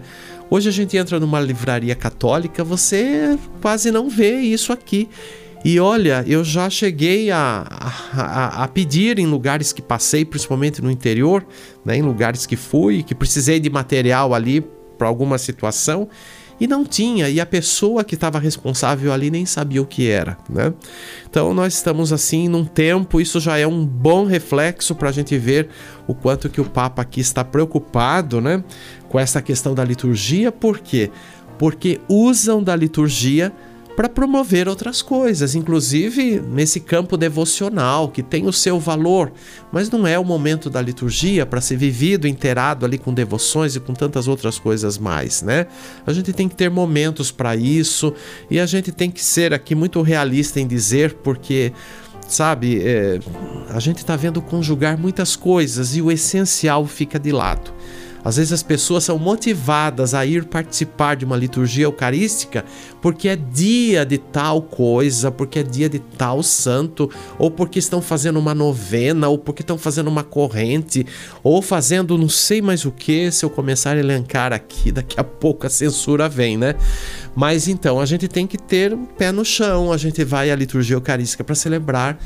Hoje 0.49 0.69
a 0.69 0.71
gente 0.71 0.95
entra 0.95 1.19
numa 1.19 1.39
livraria 1.39 1.95
católica, 1.95 2.63
você 2.63 3.37
quase 3.61 3.91
não 3.91 4.09
vê 4.09 4.39
isso 4.39 4.71
aqui. 4.71 5.09
E 5.63 5.79
olha, 5.79 6.23
eu 6.27 6.43
já 6.43 6.69
cheguei 6.69 7.31
a, 7.31 7.65
a, 8.13 8.63
a, 8.63 8.67
pedir 8.67 9.17
em 9.17 9.25
lugares 9.25 9.73
que 9.73 9.81
passei, 9.81 10.23
principalmente 10.23 10.79
no 10.79 10.91
interior, 10.91 11.43
né, 11.83 11.97
em 11.97 12.03
lugares 12.03 12.45
que 12.45 12.55
fui, 12.55 13.01
que 13.01 13.15
precisei 13.15 13.59
de 13.59 13.67
material 13.67 14.35
ali 14.35 14.63
para 14.95 15.07
alguma 15.07 15.39
situação 15.39 16.07
e 16.59 16.67
não 16.67 16.85
tinha, 16.85 17.29
e 17.29 17.39
a 17.39 17.45
pessoa 17.45 18.03
que 18.03 18.15
estava 18.15 18.39
responsável 18.39 19.11
ali 19.11 19.29
nem 19.29 19.45
sabia 19.45 19.81
o 19.81 19.85
que 19.85 20.09
era, 20.09 20.37
né? 20.49 20.73
Então 21.29 21.53
nós 21.53 21.73
estamos 21.73 22.13
assim 22.13 22.47
num 22.47 22.63
tempo, 22.63 23.19
isso 23.19 23.39
já 23.39 23.57
é 23.57 23.67
um 23.67 23.85
bom 23.85 24.25
reflexo 24.25 24.95
para 24.95 25.09
a 25.09 25.11
gente 25.11 25.37
ver 25.37 25.67
o 26.07 26.13
quanto 26.13 26.49
que 26.49 26.61
o 26.61 26.65
Papa 26.65 27.01
aqui 27.01 27.19
está 27.19 27.43
preocupado, 27.43 28.39
né? 28.39 28.63
Com 29.09 29.19
essa 29.19 29.41
questão 29.41 29.75
da 29.75 29.83
liturgia, 29.83 30.51
por 30.51 30.79
quê? 30.79 31.11
Porque 31.57 31.99
usam 32.07 32.63
da 32.63 32.75
liturgia 32.75 33.51
para 33.95 34.09
promover 34.09 34.67
outras 34.67 35.01
coisas, 35.01 35.55
inclusive 35.55 36.41
nesse 36.41 36.79
campo 36.79 37.15
devocional 37.15 38.09
que 38.09 38.21
tem 38.21 38.45
o 38.45 38.53
seu 38.53 38.79
valor, 38.79 39.31
mas 39.71 39.89
não 39.89 40.05
é 40.05 40.19
o 40.19 40.25
momento 40.25 40.69
da 40.69 40.81
liturgia 40.81 41.45
para 41.45 41.61
ser 41.61 41.77
vivido 41.77 42.27
inteirado 42.27 42.85
ali 42.85 42.97
com 42.97 43.13
devoções 43.13 43.75
e 43.75 43.79
com 43.79 43.93
tantas 43.93 44.27
outras 44.27 44.59
coisas 44.59 44.97
mais, 44.97 45.41
né? 45.41 45.67
A 46.05 46.11
gente 46.11 46.33
tem 46.33 46.49
que 46.49 46.55
ter 46.55 46.69
momentos 46.69 47.31
para 47.31 47.55
isso 47.55 48.13
e 48.49 48.59
a 48.59 48.65
gente 48.65 48.91
tem 48.91 49.09
que 49.09 49.23
ser 49.23 49.53
aqui 49.53 49.73
muito 49.73 50.01
realista 50.01 50.59
em 50.59 50.67
dizer 50.67 51.13
porque 51.23 51.71
sabe, 52.27 52.81
é, 52.83 53.19
a 53.69 53.79
gente 53.79 53.97
está 53.97 54.15
vendo 54.15 54.41
conjugar 54.41 54.97
muitas 54.97 55.35
coisas 55.35 55.95
e 55.95 56.01
o 56.01 56.11
essencial 56.11 56.85
fica 56.85 57.19
de 57.19 57.31
lado. 57.31 57.71
Às 58.25 58.37
vezes 58.37 58.51
as 58.51 58.63
pessoas 58.63 59.03
são 59.03 59.19
motivadas 59.19 60.15
a 60.15 60.25
ir 60.25 60.45
participar 60.45 61.15
de 61.15 61.23
uma 61.23 61.37
liturgia 61.37 61.85
eucarística 61.85 62.65
porque 62.99 63.29
é 63.29 63.35
dia 63.35 64.03
de 64.03 64.17
tal 64.17 64.63
coisa, 64.63 65.29
porque 65.29 65.59
é 65.59 65.63
dia 65.63 65.87
de 65.87 65.99
tal 65.99 66.41
santo, 66.41 67.07
ou 67.37 67.51
porque 67.51 67.77
estão 67.77 68.01
fazendo 68.01 68.39
uma 68.39 68.55
novena, 68.55 69.27
ou 69.27 69.37
porque 69.37 69.61
estão 69.61 69.77
fazendo 69.77 70.07
uma 70.07 70.23
corrente, 70.23 71.05
ou 71.43 71.61
fazendo 71.61 72.17
não 72.17 72.27
sei 72.27 72.63
mais 72.63 72.83
o 72.83 72.91
que. 72.91 73.31
Se 73.31 73.45
eu 73.45 73.49
começar 73.51 73.95
a 73.95 73.99
elencar 73.99 74.51
aqui, 74.51 74.91
daqui 74.91 75.19
a 75.19 75.23
pouco 75.23 75.67
a 75.67 75.69
censura 75.69 76.27
vem, 76.27 76.57
né? 76.57 76.73
Mas 77.35 77.67
então 77.67 77.99
a 77.99 78.07
gente 78.07 78.27
tem 78.27 78.47
que 78.47 78.57
ter 78.57 78.91
um 78.91 79.05
pé 79.05 79.31
no 79.31 79.45
chão, 79.45 79.91
a 79.91 79.97
gente 79.97 80.23
vai 80.23 80.49
à 80.49 80.55
liturgia 80.55 80.95
eucarística 80.95 81.43
para 81.43 81.53
celebrar 81.53 82.17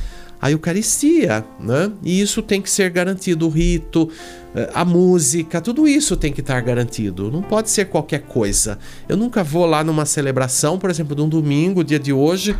a 0.41 0.49
Eucaristia, 0.51 1.45
né? 1.59 1.91
E 2.03 2.21
isso 2.21 2.41
tem 2.41 2.61
que 2.61 2.69
ser 2.69 2.89
garantido, 2.89 3.45
o 3.45 3.49
rito, 3.49 4.09
eh, 4.55 4.69
a 4.73 4.85
música, 4.85 5.59
tudo 5.59 5.87
isso 5.87 6.15
tem 6.15 6.31
que 6.31 6.39
estar 6.39 6.61
garantido. 6.61 7.29
Não 7.29 7.41
pode 7.41 7.69
ser 7.69 7.85
qualquer 7.85 8.21
coisa. 8.21 8.79
Eu 9.07 9.17
nunca 9.17 9.43
vou 9.43 9.65
lá 9.65 9.83
numa 9.83 10.05
celebração, 10.05 10.79
por 10.79 10.89
exemplo, 10.89 11.15
de 11.15 11.21
um 11.21 11.27
domingo, 11.27 11.83
dia 11.83 11.99
de 11.99 12.13
hoje, 12.13 12.55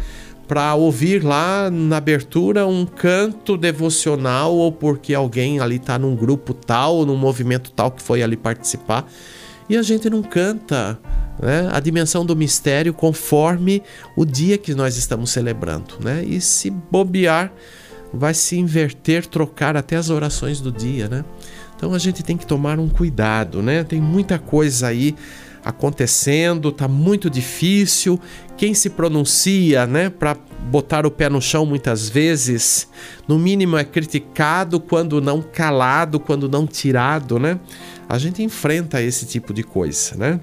para 0.47 0.73
ouvir 0.75 1.23
lá 1.23 1.69
na 1.69 1.97
abertura 1.97 2.65
um 2.65 2.85
canto 2.85 3.55
devocional 3.55 4.53
ou 4.53 4.71
porque 4.71 5.13
alguém 5.13 5.59
ali 5.59 5.75
está 5.75 5.97
num 5.97 6.15
grupo 6.15 6.53
tal, 6.53 7.05
num 7.05 7.15
movimento 7.15 7.71
tal 7.71 7.91
que 7.91 8.01
foi 8.01 8.23
ali 8.23 8.35
participar. 8.35 9.07
E 9.69 9.77
a 9.77 9.81
gente 9.83 10.09
não 10.09 10.23
canta 10.23 10.99
né, 11.39 11.69
a 11.71 11.79
dimensão 11.79 12.25
do 12.25 12.35
mistério 12.35 12.93
conforme 12.93 13.83
o 14.15 14.25
dia 14.25 14.57
que 14.57 14.73
nós 14.73 14.97
estamos 14.97 15.29
celebrando. 15.29 15.95
Né? 16.03 16.23
E 16.23 16.41
se 16.41 16.69
bobear, 16.69 17.53
vai 18.11 18.33
se 18.33 18.57
inverter, 18.57 19.25
trocar 19.27 19.77
até 19.77 19.95
as 19.95 20.09
orações 20.09 20.59
do 20.59 20.71
dia. 20.71 21.07
Né? 21.07 21.23
Então 21.75 21.93
a 21.93 21.99
gente 21.99 22.23
tem 22.23 22.35
que 22.35 22.45
tomar 22.45 22.79
um 22.79 22.89
cuidado. 22.89 23.61
Né? 23.61 23.83
Tem 23.83 24.01
muita 24.01 24.39
coisa 24.39 24.87
aí 24.87 25.15
acontecendo, 25.63 26.71
tá 26.71 26.87
muito 26.87 27.29
difícil. 27.29 28.19
Quem 28.57 28.73
se 28.73 28.89
pronuncia, 28.89 29.85
né, 29.85 30.09
para 30.09 30.35
botar 30.69 31.05
o 31.05 31.11
pé 31.11 31.29
no 31.29 31.41
chão 31.41 31.65
muitas 31.65 32.09
vezes, 32.09 32.87
no 33.27 33.37
mínimo 33.37 33.77
é 33.77 33.83
criticado 33.83 34.79
quando 34.79 35.21
não 35.21 35.41
calado, 35.41 36.19
quando 36.19 36.49
não 36.49 36.65
tirado, 36.65 37.39
né? 37.39 37.59
A 38.09 38.17
gente 38.17 38.41
enfrenta 38.41 39.01
esse 39.01 39.27
tipo 39.27 39.53
de 39.53 39.61
coisa, 39.61 40.17
né? 40.17 40.39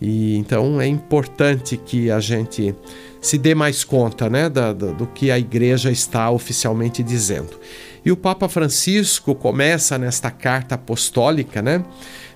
E 0.00 0.34
então 0.36 0.80
é 0.80 0.86
importante 0.86 1.76
que 1.76 2.10
a 2.10 2.18
gente 2.18 2.74
se 3.20 3.38
dê 3.38 3.54
mais 3.54 3.84
conta, 3.84 4.28
né, 4.28 4.48
do, 4.48 4.92
do 4.92 5.06
que 5.06 5.30
a 5.30 5.38
igreja 5.38 5.92
está 5.92 6.28
oficialmente 6.28 7.04
dizendo. 7.04 7.60
E 8.04 8.10
o 8.10 8.16
Papa 8.16 8.48
Francisco 8.48 9.32
começa 9.32 9.96
nesta 9.96 10.28
carta 10.28 10.74
apostólica, 10.74 11.62
né, 11.62 11.84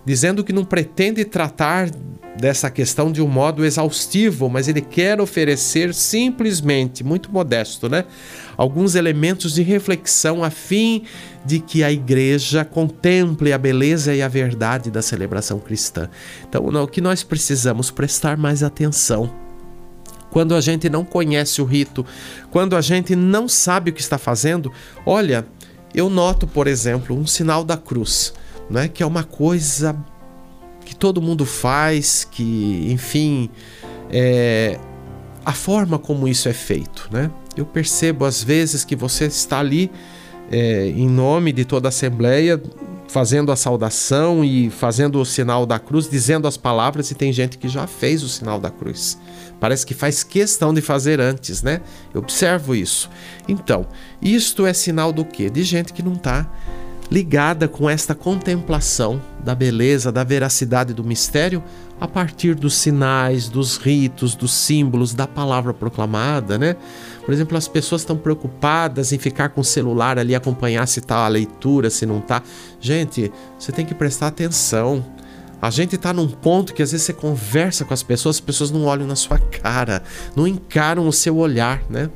dizendo 0.04 0.45
que 0.45 0.52
não 0.52 0.64
pretende 0.64 1.25
tratar 1.25 1.90
dessa 2.38 2.71
questão 2.71 3.11
de 3.11 3.21
um 3.21 3.26
modo 3.26 3.64
exaustivo, 3.64 4.49
mas 4.49 4.68
ele 4.68 4.80
quer 4.80 5.21
oferecer 5.21 5.92
simplesmente, 5.92 7.02
muito 7.02 7.33
modesto, 7.33 7.88
né, 7.88 8.04
alguns 8.56 8.95
elementos 8.95 9.54
de 9.54 9.62
reflexão 9.62 10.45
a 10.45 10.50
fim 10.50 11.02
de 11.47 11.61
que 11.61 11.85
a 11.85 11.93
igreja 11.93 12.65
contemple 12.65 13.53
a 13.53 13.59
beleza 13.59 14.15
e 14.15 14.21
a 14.21 14.29
verdade 14.29 14.91
da 14.91 15.00
celebração 15.00 15.59
cristã. 15.59 16.09
Então, 16.49 16.67
o 16.67 16.88
que 16.88 17.00
nós 17.00 17.23
precisamos 17.23 17.91
prestar 17.91 18.37
mais 18.37 18.62
atenção 18.62 19.33
quando 20.31 20.55
a 20.55 20.61
gente 20.61 20.91
não 20.91 21.05
conhece 21.05 21.62
o 21.62 21.65
rito, 21.65 22.05
quando 22.50 22.76
a 22.76 22.81
gente 22.81 23.17
não 23.17 23.49
sabe 23.49 23.91
o 23.91 23.95
que 23.95 24.00
está 24.03 24.19
fazendo, 24.19 24.71
olha, 25.07 25.47
eu 25.95 26.11
noto, 26.11 26.47
por 26.47 26.67
exemplo, 26.67 27.17
um 27.17 27.26
sinal 27.26 27.65
da 27.65 27.76
cruz 27.76 28.35
né? 28.69 28.88
Que 28.88 29.03
é 29.03 29.07
uma 29.07 29.25
coisa 29.25 29.97
que 30.85 30.95
todo 30.95 31.21
mundo 31.21 31.45
faz, 31.45 32.26
que, 32.31 32.87
enfim, 32.91 33.50
é, 34.11 34.79
a 35.45 35.53
forma 35.53 35.99
como 35.99 36.29
isso 36.29 36.49
é 36.49 36.53
feito, 36.53 37.09
né? 37.11 37.31
Eu 37.57 37.65
percebo 37.65 38.25
às 38.25 38.43
vezes 38.43 38.85
que 38.85 38.95
você 38.95 39.26
está 39.26 39.59
ali 39.59 39.91
é, 40.50 40.88
em 40.88 41.09
nome 41.09 41.53
de 41.53 41.65
toda 41.65 41.88
a 41.88 41.91
Assembleia, 41.91 42.61
fazendo 43.09 43.53
a 43.53 43.57
saudação 43.57 44.45
e 44.45 44.71
fazendo 44.71 45.21
o 45.21 45.25
sinal 45.25 45.65
da 45.65 45.79
cruz, 45.79 46.09
dizendo 46.09 46.47
as 46.47 46.57
palavras, 46.57 47.11
e 47.11 47.15
tem 47.15 47.33
gente 47.33 47.59
que 47.59 47.69
já 47.69 47.87
fez 47.87 48.23
o 48.23 48.29
sinal 48.29 48.61
da 48.61 48.71
cruz. 48.71 49.19
Parece 49.59 49.87
que 49.87 49.95
faz 49.95 50.23
questão 50.23 50.75
de 50.75 50.81
fazer 50.81 51.21
antes, 51.21 51.62
né? 51.62 51.81
Eu 52.12 52.21
observo 52.21 52.75
isso. 52.75 53.09
Então, 53.49 53.87
isto 54.21 54.67
é 54.67 54.73
sinal 54.73 55.12
do 55.12 55.25
quê? 55.25 55.49
De 55.49 55.62
gente 55.62 55.93
que 55.93 56.03
não 56.03 56.12
está 56.12 56.47
ligada 57.11 57.69
com 57.69 57.88
esta 57.88 58.15
contemplação 58.15 59.23
da 59.45 59.55
beleza, 59.55 60.11
da 60.11 60.25
veracidade 60.25 60.93
do 60.93 61.05
mistério 61.05 61.62
a 62.00 62.07
partir 62.07 62.55
dos 62.55 62.75
sinais, 62.75 63.49
dos 63.49 63.76
ritos, 63.76 64.35
dos 64.35 64.53
símbolos, 64.53 65.15
da 65.15 65.26
palavra 65.26 65.73
proclamada, 65.73 66.59
né? 66.59 66.76
Por 67.26 67.35
exemplo, 67.35 67.59
as 67.59 67.66
pessoas 67.66 68.02
estão 68.02 68.16
preocupadas 68.16 69.12
em 69.12 69.18
ficar 69.18 69.49
com 69.49 69.61
o 69.61 69.64
celular 69.64 70.16
ali 70.16 70.33
acompanhar 70.33 70.87
se 70.87 71.00
está 71.00 71.26
a 71.26 71.28
leitura, 71.28 71.90
se 71.90 72.06
não 72.06 72.21
está. 72.21 72.41
Gente, 72.80 73.32
você 73.58 73.73
tem 73.73 73.84
que 73.84 73.97
prestar 73.97 74.28
atenção. 74.28 75.04
A 75.60 75.69
gente 75.71 75.97
está 75.97 76.12
num 76.12 76.28
ponto 76.28 76.73
que 76.73 76.84
às 76.84 76.93
vezes 76.93 77.04
você 77.04 77.12
conversa 77.12 77.84
com 77.84 77.93
as 77.93 78.04
pessoas, 78.04 78.36
as 78.36 78.41
pessoas 78.41 78.71
não 78.71 78.84
olham 78.84 79.08
na 79.08 79.17
sua 79.17 79.41
cara, 79.41 80.04
não 80.36 80.47
encaram 80.47 81.08
o 81.08 81.12
seu 81.12 81.36
olhar, 81.36 81.82
né? 81.91 82.08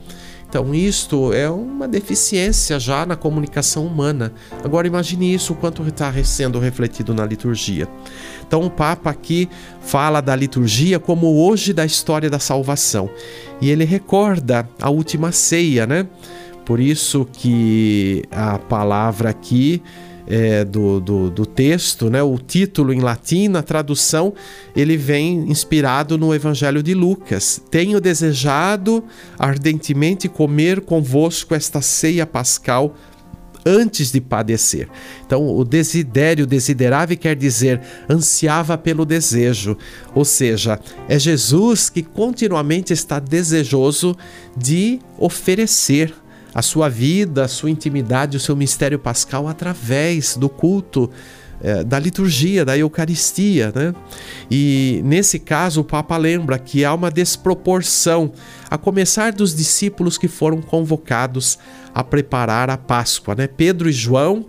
Então, 0.50 0.74
isto 0.74 1.32
é 1.32 1.48
uma 1.48 1.86
deficiência 1.86 2.76
já 2.80 3.06
na 3.06 3.14
comunicação 3.14 3.86
humana. 3.86 4.32
Agora, 4.64 4.84
imagine 4.84 5.32
isso, 5.32 5.52
o 5.52 5.56
quanto 5.56 5.86
está 5.86 6.12
sendo 6.24 6.58
refletido 6.58 7.14
na 7.14 7.24
liturgia. 7.24 7.86
Então, 8.44 8.64
o 8.64 8.68
Papa 8.68 9.10
aqui 9.10 9.48
fala 9.80 10.20
da 10.20 10.34
liturgia 10.34 10.98
como 10.98 11.46
hoje 11.46 11.72
da 11.72 11.86
história 11.86 12.28
da 12.28 12.40
salvação. 12.40 13.08
E 13.60 13.70
ele 13.70 13.84
recorda 13.84 14.68
a 14.82 14.90
última 14.90 15.30
ceia, 15.30 15.86
né? 15.86 16.08
Por 16.64 16.80
isso 16.80 17.28
que 17.32 18.24
a 18.32 18.58
palavra 18.58 19.30
aqui 19.30 19.80
é, 20.30 20.64
do, 20.64 21.00
do, 21.00 21.28
do, 21.28 21.44
texto, 21.44 22.08
né? 22.08 22.22
o 22.22 22.38
título 22.38 22.92
em 22.92 23.00
latim, 23.00 23.52
a 23.56 23.62
tradução, 23.62 24.32
ele 24.76 24.96
vem 24.96 25.50
inspirado 25.50 26.16
no 26.16 26.32
Evangelho 26.32 26.84
de 26.84 26.94
Lucas. 26.94 27.60
Tenho 27.68 28.00
desejado 28.00 29.02
ardentemente 29.36 30.28
comer 30.28 30.82
convosco 30.82 31.52
esta 31.52 31.82
ceia 31.82 32.24
pascal 32.24 32.94
antes 33.66 34.12
de 34.12 34.20
padecer. 34.20 34.88
Então, 35.26 35.46
o 35.46 35.64
desidério, 35.64 36.46
desiderave 36.46 37.16
quer 37.16 37.34
dizer 37.34 37.80
ansiava 38.08 38.78
pelo 38.78 39.04
desejo, 39.04 39.76
ou 40.14 40.24
seja, 40.24 40.78
é 41.08 41.18
Jesus 41.18 41.90
que 41.90 42.02
continuamente 42.02 42.92
está 42.92 43.18
desejoso 43.18 44.16
de 44.56 45.00
oferecer 45.18 46.14
a 46.60 46.62
sua 46.62 46.90
vida, 46.90 47.44
a 47.44 47.48
sua 47.48 47.70
intimidade, 47.70 48.36
o 48.36 48.40
seu 48.40 48.54
mistério 48.54 48.98
pascal 48.98 49.48
através 49.48 50.36
do 50.36 50.46
culto 50.46 51.10
é, 51.62 51.82
da 51.82 51.98
liturgia, 51.98 52.66
da 52.66 52.76
Eucaristia. 52.76 53.72
Né? 53.74 53.94
E 54.50 55.00
nesse 55.02 55.38
caso, 55.38 55.80
o 55.80 55.84
Papa 55.84 56.18
lembra 56.18 56.58
que 56.58 56.84
há 56.84 56.92
uma 56.92 57.10
desproporção, 57.10 58.32
a 58.70 58.76
começar 58.76 59.32
dos 59.32 59.54
discípulos 59.54 60.18
que 60.18 60.28
foram 60.28 60.60
convocados 60.60 61.58
a 61.94 62.04
preparar 62.04 62.68
a 62.68 62.76
Páscoa. 62.76 63.34
Né? 63.34 63.46
Pedro 63.46 63.88
e 63.88 63.92
João 63.92 64.46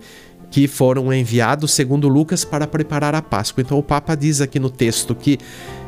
que 0.49 0.67
foram 0.67 1.13
enviados, 1.13 1.71
segundo 1.71 2.09
Lucas, 2.09 2.43
para 2.43 2.67
preparar 2.67 3.15
a 3.15 3.21
Páscoa. 3.21 3.61
Então 3.61 3.79
o 3.79 3.83
Papa 3.83 4.15
diz 4.15 4.41
aqui 4.41 4.59
no 4.59 4.69
texto 4.69 5.15
que 5.15 5.39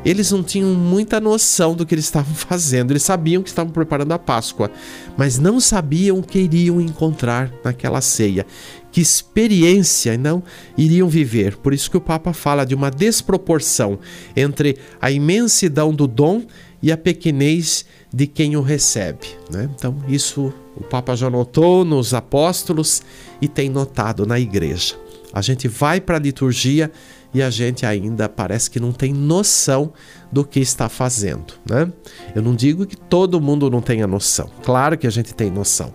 eles 0.06 0.32
não 0.32 0.44
tinham 0.44 0.74
muita 0.74 1.20
noção 1.20 1.76
do 1.76 1.86
que 1.86 1.96
eles 1.96 2.06
estavam 2.06 2.34
fazendo. 2.36 2.92
Eles 2.92 3.04
sabiam 3.04 3.42
que 3.42 3.50
estavam 3.50 3.72
preparando 3.72 4.12
a 4.12 4.20
Páscoa, 4.20 4.72
mas 5.18 5.40
não 5.40 5.60
sabiam 5.60 6.20
o 6.20 6.24
que 6.24 6.40
iriam 6.40 6.82
encontrar 6.82 7.52
naquela 7.64 8.02
ceia. 8.02 8.46
Que 8.92 9.02
experiência 9.02 10.18
não 10.18 10.44
iriam 10.78 11.10
viver. 11.10 11.58
Por 11.58 11.74
isso 11.74 11.90
que 11.90 11.98
o 11.98 12.02
Papa 12.02 12.32
fala 12.32 12.64
de 12.64 12.76
uma 12.76 12.92
desproporção 12.92 13.98
entre 14.36 14.78
a 15.02 15.10
imensidão 15.10 15.94
do 15.94 16.08
dom 16.08 16.44
e 16.82 16.92
a 16.92 16.98
pequenez 16.98 17.86
de 18.14 18.28
quem 18.28 18.56
o 18.56 18.62
recebe. 18.62 19.28
Né? 19.50 19.70
Então, 19.74 19.96
isso 20.08 20.54
o 20.76 20.84
Papa 20.84 21.16
já 21.16 21.30
notou 21.30 21.86
nos 21.86 22.14
apóstolos 22.14 23.02
e 23.42 23.48
tem 23.48 23.70
notado 23.70 24.26
na 24.26 24.40
igreja. 24.40 24.96
A 25.32 25.42
gente 25.42 25.68
vai 25.68 26.00
para 26.00 26.18
a 26.18 26.20
liturgia 26.20 26.92
e 27.34 27.42
a 27.42 27.50
gente 27.50 27.86
ainda 27.86 28.30
parece 28.30 28.70
que 28.70 28.80
não 28.80 28.92
tem 28.92 29.14
noção 29.14 29.92
do 30.32 30.44
que 30.44 30.60
está 30.60 30.88
fazendo. 30.88 31.54
Né? 31.70 31.92
Eu 32.36 32.42
não 32.42 32.56
digo 32.56 32.86
que 32.86 32.96
todo 32.96 33.42
mundo 33.42 33.70
não 33.70 33.82
tenha 33.82 34.06
noção, 34.06 34.50
claro 34.64 34.98
que 34.98 35.08
a 35.08 35.12
gente 35.12 35.34
tem 35.34 35.50
noção, 35.50 35.94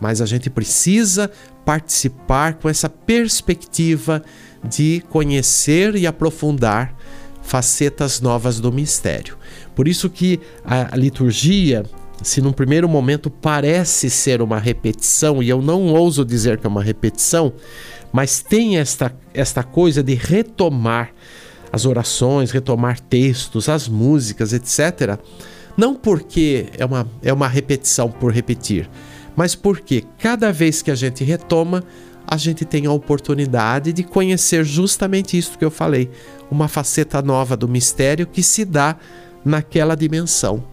mas 0.00 0.20
a 0.20 0.26
gente 0.26 0.48
precisa 0.48 1.30
participar 1.64 2.54
com 2.54 2.68
essa 2.68 2.88
perspectiva 2.88 4.22
de 4.62 5.02
conhecer 5.10 5.96
e 5.96 6.06
aprofundar 6.06 6.94
facetas 7.42 8.20
novas 8.20 8.60
do 8.60 8.72
mistério. 8.72 9.36
Por 9.74 9.86
isso 9.86 10.10
que 10.10 10.40
a 10.64 10.96
liturgia, 10.96 11.84
se 12.22 12.40
num 12.40 12.52
primeiro 12.52 12.88
momento 12.88 13.30
parece 13.30 14.10
ser 14.10 14.42
uma 14.42 14.58
repetição, 14.58 15.42
e 15.42 15.48
eu 15.48 15.62
não 15.62 15.86
ouso 15.86 16.24
dizer 16.24 16.58
que 16.58 16.66
é 16.66 16.68
uma 16.68 16.82
repetição, 16.82 17.52
mas 18.12 18.42
tem 18.42 18.78
esta, 18.78 19.14
esta 19.34 19.62
coisa 19.62 20.02
de 20.02 20.14
retomar 20.14 21.12
as 21.72 21.84
orações, 21.84 22.50
retomar 22.50 23.00
textos, 23.00 23.68
as 23.68 23.88
músicas, 23.88 24.52
etc. 24.52 25.18
Não 25.76 25.94
porque 25.94 26.66
é 26.78 26.84
uma, 26.84 27.06
é 27.22 27.32
uma 27.32 27.48
repetição 27.48 28.10
por 28.10 28.32
repetir, 28.32 28.88
mas 29.36 29.54
porque 29.54 30.04
cada 30.18 30.50
vez 30.52 30.80
que 30.80 30.90
a 30.90 30.94
gente 30.94 31.22
retoma, 31.22 31.84
a 32.26 32.36
gente 32.36 32.64
tem 32.64 32.86
a 32.86 32.92
oportunidade 32.92 33.92
de 33.92 34.02
conhecer 34.02 34.64
justamente 34.64 35.36
isso 35.36 35.58
que 35.58 35.64
eu 35.64 35.70
falei, 35.70 36.10
uma 36.50 36.66
faceta 36.66 37.20
nova 37.22 37.56
do 37.56 37.68
mistério 37.68 38.26
que 38.26 38.42
se 38.42 38.64
dá 38.64 38.96
naquela 39.44 39.94
dimensão. 39.94 40.64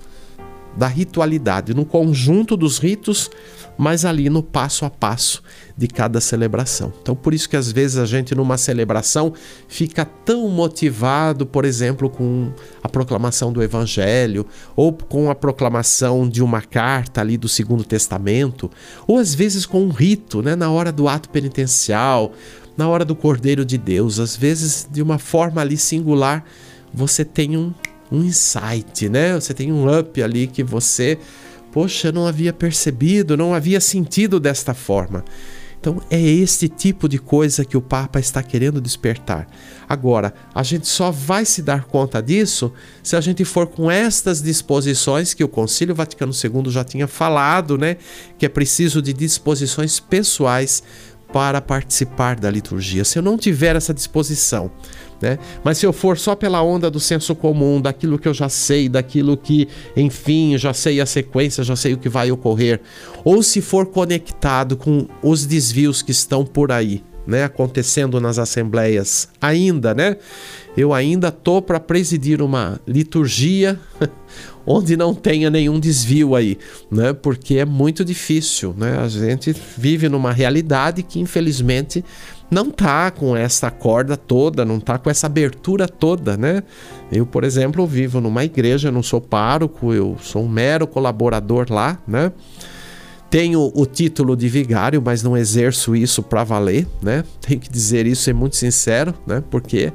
da 0.76 0.88
ritualidade, 0.88 1.72
no 1.72 1.86
conjunto 1.86 2.58
dos 2.58 2.80
ritos, 2.80 3.30
mas 3.78 4.06
ali 4.06 4.30
no 4.30 4.44
passo 4.44 4.86
a 4.86 4.90
passo 4.90 5.42
de 5.76 5.88
cada 5.88 6.22
celebração. 6.22 6.94
Então, 7.02 7.16
por 7.16 7.34
isso 7.34 7.50
que 7.50 7.56
às 7.56 7.72
vezes 7.72 7.98
a 7.98 8.06
gente 8.06 8.36
numa 8.36 8.58
celebração 8.58 9.34
fica 9.68 10.06
tão 10.06 10.48
motivado, 10.50 11.46
por 11.46 11.66
exemplo, 11.66 12.10
com 12.10 12.52
a 12.82 12.90
proclamação 12.90 13.52
do 13.52 13.64
evangelho 13.64 14.46
ou 14.76 14.94
com 14.94 15.30
a 15.30 15.36
proclamação 15.36 16.30
de 16.30 16.44
uma 16.44 16.62
carta 16.62 17.22
ali 17.22 17.38
do 17.38 17.50
Segundo 17.50 17.84
Testamento, 17.84 18.70
ou 19.08 19.18
às 19.18 19.34
vezes 19.34 19.66
com 19.66 19.82
um 19.82 19.90
rito, 19.90 20.42
né, 20.42 20.56
na 20.56 20.70
hora 20.70 20.92
do 20.92 21.08
ato 21.08 21.30
penitencial, 21.30 22.34
na 22.78 22.88
hora 22.88 23.04
do 23.04 23.16
Cordeiro 23.16 23.66
de 23.66 23.78
Deus, 23.78 24.20
às 24.20 24.36
vezes 24.36 24.88
de 24.92 25.02
uma 25.02 25.18
forma 25.18 25.62
ali 25.62 25.78
singular, 25.78 26.44
você 26.94 27.26
tem 27.26 27.58
um 27.58 27.74
um 28.14 28.24
insight, 28.24 29.10
né? 29.10 29.34
Você 29.34 29.56
tem 29.56 29.72
um 29.72 30.00
up 30.00 30.22
ali 30.22 30.46
que 30.46 30.64
você, 30.64 31.18
poxa, 31.74 32.12
não 32.12 32.28
havia 32.28 32.54
percebido, 32.54 33.36
não 33.36 33.54
havia 33.54 33.82
sentido 33.82 34.40
desta 34.40 34.74
forma. 34.74 35.26
Então 35.84 36.02
é 36.10 36.22
este 36.22 36.70
tipo 36.70 37.10
de 37.10 37.18
coisa 37.18 37.66
que 37.66 37.76
o 37.76 37.82
Papa 37.82 38.18
está 38.18 38.42
querendo 38.42 38.80
despertar. 38.80 39.50
Agora, 39.90 40.34
a 40.56 40.64
gente 40.64 40.88
só 40.88 41.12
vai 41.12 41.44
se 41.44 41.62
dar 41.62 41.84
conta 41.84 42.22
disso 42.22 42.72
se 43.04 43.18
a 43.18 43.22
gente 43.22 43.44
for 43.44 43.68
com 43.68 43.92
estas 43.92 44.42
disposições 44.42 45.34
que 45.34 45.44
o 45.44 45.48
Concílio 45.50 45.94
Vaticano 45.94 46.32
II 46.32 46.72
já 46.72 46.86
tinha 46.86 47.06
falado, 47.06 47.78
né? 47.78 47.98
Que 48.38 48.46
é 48.46 48.50
preciso 48.50 49.02
de 49.02 49.12
disposições 49.12 50.00
pessoais 50.00 50.82
para 51.34 51.60
participar 51.60 52.40
da 52.40 52.50
liturgia. 52.50 53.04
Se 53.04 53.18
eu 53.18 53.24
não 53.24 53.38
tiver 53.38 53.76
essa 53.76 53.94
disposição, 53.94 54.72
né? 55.20 55.40
Mas 55.64 55.80
se 55.80 55.86
eu 55.86 55.92
for 55.92 56.18
só 56.18 56.36
pela 56.36 56.62
onda 56.62 56.92
do 56.92 57.00
senso 57.00 57.34
comum, 57.34 57.82
daquilo 57.82 58.20
que 58.20 58.28
eu 58.28 58.34
já 58.34 58.48
sei, 58.50 58.88
daquilo 58.88 59.36
que, 59.36 59.68
enfim, 59.98 60.58
já 60.58 60.74
sei 60.74 61.02
a 61.02 61.06
sequência, 61.06 61.64
já 61.64 61.76
sei 61.76 61.94
o 61.94 61.98
que 61.98 62.08
vai 62.08 62.32
ocorrer, 62.32 62.82
ou 63.24 63.42
se 63.42 63.62
for 63.62 63.88
conectado 63.88 64.78
com 64.78 65.08
os 65.24 65.46
desvios 65.46 66.02
que 66.02 66.12
estão 66.12 66.46
por 66.46 66.72
aí, 66.72 67.04
né, 67.26 67.44
acontecendo 67.44 68.20
nas 68.20 68.38
assembleias, 68.38 69.30
ainda, 69.42 69.94
né? 69.94 70.18
Eu 70.76 70.94
ainda 70.94 71.32
tô 71.32 71.62
para 71.62 71.80
presidir 71.80 72.42
uma 72.42 72.80
liturgia 72.88 73.80
onde 74.66 74.98
não 74.98 75.14
tenha 75.14 75.50
nenhum 75.50 75.80
desvio 75.80 76.36
aí, 76.36 76.58
né? 76.92 77.14
Porque 77.14 77.58
é 77.58 77.66
muito 77.66 78.04
difícil, 78.04 78.74
né? 78.78 78.98
A 79.00 79.08
gente 79.08 79.56
vive 79.78 80.10
numa 80.10 80.32
realidade 80.32 81.04
que 81.04 81.20
infelizmente 81.20 82.04
não 82.50 82.70
tá 82.70 83.10
com 83.12 83.36
essa 83.36 83.72
corda 83.72 84.16
toda, 84.16 84.64
não 84.64 84.80
tá 84.80 84.98
com 84.98 85.10
essa 85.10 85.28
abertura 85.28 85.88
toda, 85.88 86.38
né? 86.38 86.64
Eu, 87.12 87.26
por 87.26 87.44
exemplo, 87.44 87.86
vivo 87.86 88.22
numa 88.22 88.44
igreja, 88.44 88.92
não 88.92 89.04
sou 89.04 89.20
pároco, 89.20 89.94
eu 89.94 90.18
sou 90.22 90.44
um 90.44 90.50
mero 90.50 90.86
colaborador 90.88 91.66
lá, 91.70 92.00
né? 92.08 92.32
Tenho 93.34 93.72
o 93.74 93.84
título 93.88 94.38
de 94.38 94.48
vigário, 94.48 95.02
mas 95.04 95.24
não 95.24 95.36
exerço 95.36 95.96
isso 95.96 96.22
para 96.22 96.44
valer, 96.44 96.86
né? 97.02 97.24
Tenho 97.42 97.60
que 97.60 97.68
dizer 97.68 98.06
isso, 98.06 98.22
ser 98.22 98.34
muito 98.36 98.56
sincero, 98.56 99.12
né? 99.26 99.44
Porque 99.50 99.92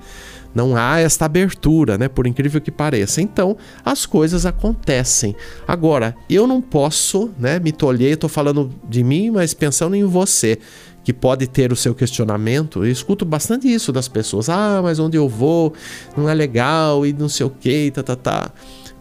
não 0.52 0.76
há 0.76 0.98
esta 0.98 1.26
abertura, 1.26 1.96
né? 1.96 2.08
Por 2.08 2.26
incrível 2.26 2.60
que 2.60 2.72
pareça. 2.72 3.22
Então, 3.22 3.56
as 3.84 4.04
coisas 4.06 4.44
acontecem. 4.44 5.36
Agora, 5.68 6.16
eu 6.28 6.48
não 6.48 6.60
posso, 6.60 7.30
né? 7.38 7.60
Me 7.60 7.70
tolher, 7.70 8.14
estou 8.14 8.28
falando 8.28 8.72
de 8.88 9.04
mim, 9.04 9.30
mas 9.30 9.54
pensando 9.54 9.94
em 9.94 10.02
você 10.02 10.58
que 11.04 11.12
pode 11.12 11.46
ter 11.46 11.72
o 11.72 11.76
seu 11.76 11.94
questionamento. 11.94 12.84
Eu 12.84 12.90
escuto 12.90 13.24
bastante 13.24 13.72
isso 13.72 13.92
das 13.92 14.08
pessoas. 14.08 14.48
Ah, 14.48 14.80
mas 14.82 14.98
onde 14.98 15.16
eu 15.16 15.28
vou 15.28 15.72
não 16.16 16.28
é 16.28 16.34
legal 16.34 17.06
e 17.06 17.12
não 17.12 17.28
sei 17.28 17.46
o 17.46 17.50
que, 17.50 17.92
tá, 17.92 18.02
tá, 18.02 18.16
tá. 18.16 18.50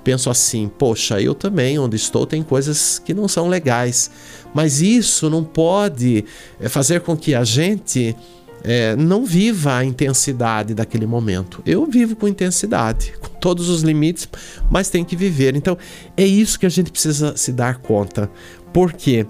Penso 0.08 0.30
assim, 0.30 0.70
poxa, 0.70 1.20
eu 1.20 1.36
também, 1.36 1.78
onde 1.78 1.98
estou, 1.98 2.26
tem 2.26 2.42
coisas 2.42 2.98
que 2.98 3.14
não 3.14 3.28
são 3.28 3.50
legais. 3.50 4.10
Mas 4.54 4.80
isso 4.80 5.30
não 5.30 5.44
pode 5.44 6.24
eh, 6.62 6.70
fazer 6.70 7.02
com 7.02 7.18
que 7.18 7.36
a 7.36 7.44
gente 7.44 8.16
é, 8.64 8.96
não 8.96 9.26
viva 9.26 9.76
a 9.76 9.84
intensidade 9.84 10.74
daquele 10.74 11.06
momento. 11.06 11.62
Eu 11.66 11.86
vivo 11.86 12.16
com 12.16 12.26
intensidade, 12.26 13.16
com 13.20 13.28
todos 13.28 13.68
os 13.68 13.82
limites, 13.82 14.30
mas 14.72 14.90
tem 14.90 15.04
que 15.04 15.14
viver. 15.14 15.58
Então 15.58 15.78
é 16.16 16.26
isso 16.26 16.58
que 16.58 16.66
a 16.66 16.70
gente 16.70 16.90
precisa 16.90 17.36
se 17.36 17.52
dar 17.52 17.80
conta. 17.80 18.32
Por 18.72 18.94
quê? 18.94 19.28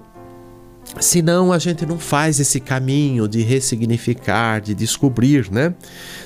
Senão 1.00 1.52
a 1.52 1.58
gente 1.58 1.84
não 1.84 1.98
faz 1.98 2.38
esse 2.38 2.60
caminho 2.60 3.26
de 3.26 3.42
ressignificar, 3.42 4.60
de 4.60 4.76
descobrir, 4.76 5.50
né? 5.50 5.74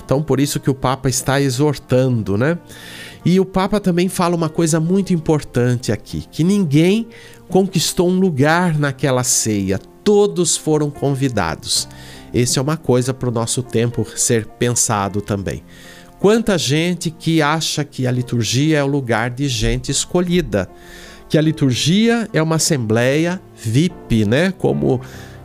Então 0.05 0.23
por 0.23 0.38
isso 0.38 0.61
que 0.61 0.69
o 0.69 0.75
Papa 0.75 1.09
está 1.09 1.41
exortando, 1.41 2.37
né? 2.37 2.59
E 3.25 3.39
o 3.39 3.45
Papa 3.45 3.79
também 3.79 4.09
fala 4.09 4.35
uma 4.35 4.49
coisa 4.49 4.81
muito 4.81 5.13
importante 5.13 5.93
aqui, 5.93 6.25
que 6.31 6.43
ninguém 6.43 7.07
conquistou 7.49 8.09
um 8.09 8.19
lugar 8.19 8.79
naquela 8.79 9.23
ceia, 9.23 9.79
todos 10.03 10.57
foram 10.57 10.91
convidados. 10.91 11.89
Esse 12.35 12.59
é 12.59 12.63
uma 12.63 12.77
coisa 12.77 13.15
para 13.15 13.29
o 13.29 13.33
nosso 13.33 13.63
tempo 13.63 14.07
ser 14.17 14.47
pensado 14.47 15.21
também. 15.21 15.63
Quanta 16.19 16.57
gente 16.57 17.11
que 17.11 17.43
acha 17.43 17.85
que 17.85 18.07
a 18.07 18.11
liturgia 18.11 18.79
é 18.79 18.85
o 18.85 18.87
lugar 18.87 19.31
de 19.31 19.49
gente 19.49 19.91
escolhida 19.91 20.69
que 21.33 21.39
a 21.39 21.41
liturgia 21.41 22.29
é 22.31 22.43
uma 22.43 22.57
assembleia 22.57 23.41
VIP, 23.57 24.27
né? 24.27 24.53
Como 24.53 25.01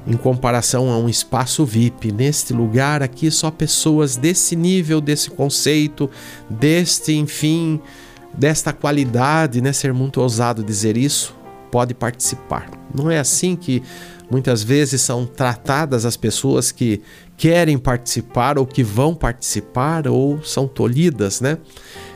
em 0.07 0.15
comparação 0.15 0.89
a 0.89 0.97
um 0.97 1.09
espaço 1.09 1.65
VIP. 1.65 2.11
Neste 2.11 2.53
lugar 2.53 3.03
aqui, 3.03 3.29
só 3.29 3.51
pessoas 3.51 4.15
desse 4.15 4.55
nível, 4.55 5.01
desse 5.01 5.29
conceito, 5.29 6.09
deste, 6.49 7.13
enfim, 7.13 7.79
desta 8.33 8.71
qualidade, 8.71 9.61
né? 9.61 9.73
Ser 9.73 9.93
muito 9.93 10.21
ousado 10.21 10.63
dizer 10.63 10.95
isso, 10.95 11.35
pode 11.69 11.93
participar. 11.93 12.69
Não 12.95 13.11
é 13.11 13.19
assim 13.19 13.55
que 13.55 13.83
muitas 14.31 14.63
vezes 14.63 15.01
são 15.01 15.25
tratadas 15.25 16.05
as 16.05 16.15
pessoas 16.15 16.71
que 16.71 17.01
querem 17.35 17.77
participar 17.77 18.57
ou 18.57 18.65
que 18.65 18.83
vão 18.83 19.13
participar 19.13 20.07
ou 20.07 20.41
são 20.41 20.67
tolhidas, 20.67 21.41
né? 21.41 21.57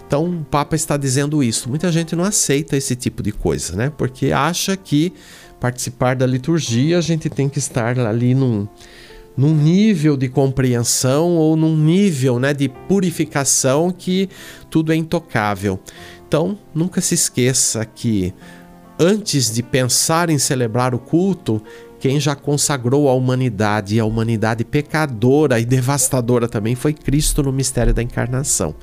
Então 0.08 0.26
o 0.26 0.44
Papa 0.44 0.76
está 0.76 0.98
dizendo 0.98 1.42
isso. 1.44 1.70
Muita 1.70 1.92
gente 1.92 2.16
não 2.16 2.24
aceita 2.24 2.76
esse 2.76 2.96
tipo 2.96 3.22
de 3.24 3.32
coisa, 3.32 3.76
né? 3.76 3.92
Porque 3.96 4.32
acha 4.32 4.76
que 4.76 5.14
participar 5.62 6.16
da 6.16 6.26
liturgia 6.26 6.98
a 6.98 7.02
gente 7.02 7.30
tem 7.30 7.48
que 7.48 7.60
estar 7.60 7.98
ali 8.00 8.34
num, 8.34 8.68
num 9.38 9.56
nível 9.56 10.18
de 10.18 10.28
compreensão 10.28 11.38
ou 11.38 11.56
num 11.56 11.78
nível 11.78 12.40
né, 12.40 12.52
de 12.52 12.68
purificação 12.68 13.92
que 13.92 14.28
tudo 14.72 14.92
é 14.92 14.96
intocável. 14.96 15.80
Então 16.28 16.58
nunca 16.74 17.00
se 17.00 17.14
esqueça 17.14 17.86
que 17.86 18.34
antes 19.00 19.54
de 19.54 19.62
pensar 19.62 20.32
em 20.32 20.40
celebrar 20.40 20.96
o 20.96 21.00
culto, 21.00 21.62
quem 22.00 22.20
já 22.20 22.36
consagrou 22.36 23.08
a 23.08 23.14
humanidade 23.14 23.96
e 23.96 24.00
a 24.00 24.06
humanidade 24.06 24.66
pecadora 24.66 25.60
e 25.60 25.66
devastadora 25.66 26.48
também 26.48 26.74
foi 26.74 26.94
Cristo 26.94 27.44
no 27.44 27.52
mistério 27.52 27.94
da 27.94 28.02
encarnação. 28.02 28.74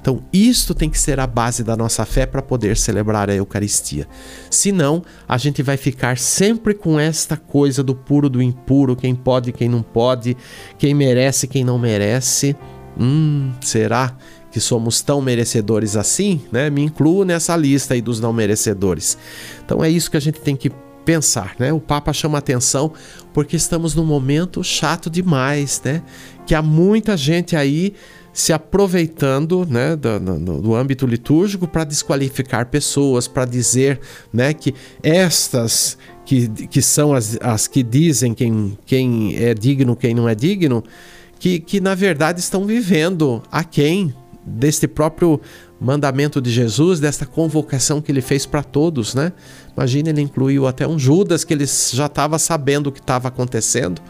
Então, 0.00 0.22
isto 0.32 0.74
tem 0.74 0.88
que 0.88 0.98
ser 0.98 1.20
a 1.20 1.26
base 1.26 1.62
da 1.62 1.76
nossa 1.76 2.04
fé 2.04 2.24
para 2.24 2.40
poder 2.40 2.76
celebrar 2.76 3.28
a 3.28 3.34
Eucaristia. 3.34 4.06
Senão, 4.50 5.02
a 5.28 5.36
gente 5.36 5.62
vai 5.62 5.76
ficar 5.76 6.18
sempre 6.18 6.74
com 6.74 6.98
esta 6.98 7.36
coisa 7.36 7.82
do 7.82 7.94
puro, 7.94 8.28
do 8.28 8.40
impuro, 8.40 8.96
quem 8.96 9.14
pode, 9.14 9.52
quem 9.52 9.68
não 9.68 9.82
pode, 9.82 10.36
quem 10.78 10.94
merece, 10.94 11.46
quem 11.46 11.64
não 11.64 11.78
merece. 11.78 12.56
Hum, 12.98 13.52
será 13.60 14.16
que 14.50 14.60
somos 14.60 15.02
tão 15.02 15.20
merecedores 15.20 15.96
assim? 15.96 16.40
Né? 16.50 16.70
Me 16.70 16.82
incluo 16.82 17.24
nessa 17.24 17.56
lista 17.56 17.94
aí 17.94 18.00
dos 18.00 18.20
não 18.20 18.32
merecedores. 18.32 19.18
Então, 19.64 19.84
é 19.84 19.90
isso 19.90 20.10
que 20.10 20.16
a 20.16 20.20
gente 20.20 20.40
tem 20.40 20.56
que 20.56 20.70
pensar, 21.08 21.56
né? 21.58 21.72
O 21.72 21.80
Papa 21.80 22.12
chama 22.12 22.36
atenção 22.36 22.92
porque 23.32 23.56
estamos 23.56 23.94
num 23.94 24.04
momento 24.04 24.62
chato 24.62 25.08
demais, 25.08 25.80
né? 25.82 26.02
Que 26.46 26.54
há 26.54 26.60
muita 26.60 27.16
gente 27.16 27.56
aí 27.56 27.94
se 28.38 28.52
aproveitando 28.52 29.66
né, 29.68 29.96
do, 29.96 30.20
do, 30.20 30.62
do 30.62 30.74
âmbito 30.76 31.04
litúrgico 31.04 31.66
para 31.66 31.82
desqualificar 31.82 32.66
pessoas, 32.66 33.26
para 33.26 33.44
dizer 33.44 33.98
né, 34.32 34.54
que 34.54 34.72
estas 35.02 35.98
que, 36.24 36.48
que 36.68 36.80
são 36.80 37.12
as, 37.12 37.36
as 37.40 37.66
que 37.66 37.82
dizem 37.82 38.32
quem, 38.32 38.78
quem 38.86 39.34
é 39.34 39.52
digno, 39.54 39.96
quem 39.96 40.14
não 40.14 40.28
é 40.28 40.36
digno, 40.36 40.84
que, 41.40 41.58
que 41.58 41.80
na 41.80 41.96
verdade 41.96 42.38
estão 42.38 42.64
vivendo 42.64 43.42
a 43.50 43.64
quem 43.64 44.14
deste 44.46 44.86
próprio 44.86 45.40
mandamento 45.80 46.40
de 46.40 46.52
Jesus, 46.52 47.00
desta 47.00 47.26
convocação 47.26 48.00
que 48.00 48.12
ele 48.12 48.20
fez 48.20 48.46
para 48.46 48.62
todos, 48.62 49.16
né? 49.16 49.32
Imagina, 49.76 50.10
ele 50.10 50.20
incluiu 50.20 50.68
até 50.68 50.86
um 50.86 50.96
Judas 50.96 51.42
que 51.42 51.52
ele 51.52 51.66
já 51.66 52.06
estava 52.06 52.38
sabendo 52.38 52.86
o 52.86 52.92
que 52.92 53.00
estava 53.00 53.26
acontecendo 53.26 54.00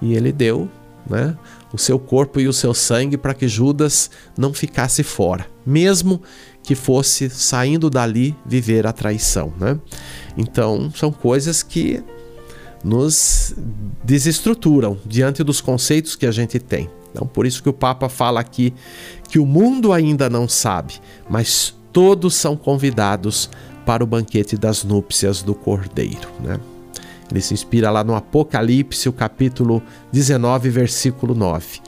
e 0.00 0.14
ele 0.14 0.32
deu, 0.32 0.70
né? 1.08 1.36
O 1.74 1.78
seu 1.78 1.98
corpo 1.98 2.38
e 2.38 2.46
o 2.46 2.52
seu 2.52 2.72
sangue 2.72 3.16
para 3.16 3.34
que 3.34 3.48
Judas 3.48 4.08
não 4.38 4.54
ficasse 4.54 5.02
fora, 5.02 5.44
mesmo 5.66 6.22
que 6.62 6.76
fosse 6.76 7.28
saindo 7.28 7.90
dali 7.90 8.32
viver 8.46 8.86
a 8.86 8.92
traição. 8.92 9.52
Né? 9.58 9.76
Então, 10.36 10.92
são 10.94 11.10
coisas 11.10 11.64
que 11.64 12.00
nos 12.84 13.56
desestruturam 14.04 14.96
diante 15.04 15.42
dos 15.42 15.60
conceitos 15.60 16.14
que 16.14 16.26
a 16.26 16.30
gente 16.30 16.60
tem. 16.60 16.88
Então, 17.10 17.26
por 17.26 17.44
isso 17.44 17.60
que 17.60 17.68
o 17.68 17.72
Papa 17.72 18.08
fala 18.08 18.38
aqui 18.38 18.72
que 19.28 19.40
o 19.40 19.46
mundo 19.46 19.92
ainda 19.92 20.30
não 20.30 20.48
sabe, 20.48 21.00
mas 21.28 21.74
todos 21.92 22.36
são 22.36 22.56
convidados 22.56 23.50
para 23.84 24.04
o 24.04 24.06
banquete 24.06 24.56
das 24.56 24.84
núpcias 24.84 25.42
do 25.42 25.56
Cordeiro. 25.56 26.28
Né? 26.40 26.60
Ele 27.30 27.40
se 27.40 27.54
inspira 27.54 27.90
lá 27.90 28.04
no 28.04 28.14
Apocalipse, 28.14 29.08
o 29.08 29.12
capítulo 29.12 29.82
19, 30.12 30.68
versículo 30.70 31.34
9. 31.34 31.80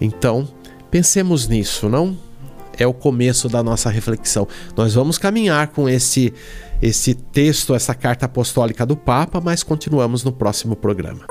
Então, 0.00 0.46
pensemos 0.90 1.48
nisso, 1.48 1.88
não? 1.88 2.16
É 2.78 2.86
o 2.86 2.92
começo 2.92 3.48
da 3.48 3.62
nossa 3.62 3.88
reflexão. 3.88 4.46
Nós 4.76 4.94
vamos 4.94 5.16
caminhar 5.16 5.68
com 5.68 5.88
esse 5.88 6.32
esse 6.82 7.14
texto, 7.14 7.74
essa 7.74 7.94
carta 7.94 8.26
apostólica 8.26 8.84
do 8.84 8.96
Papa, 8.96 9.40
mas 9.40 9.62
continuamos 9.62 10.22
no 10.22 10.30
próximo 10.30 10.76
programa. 10.76 11.24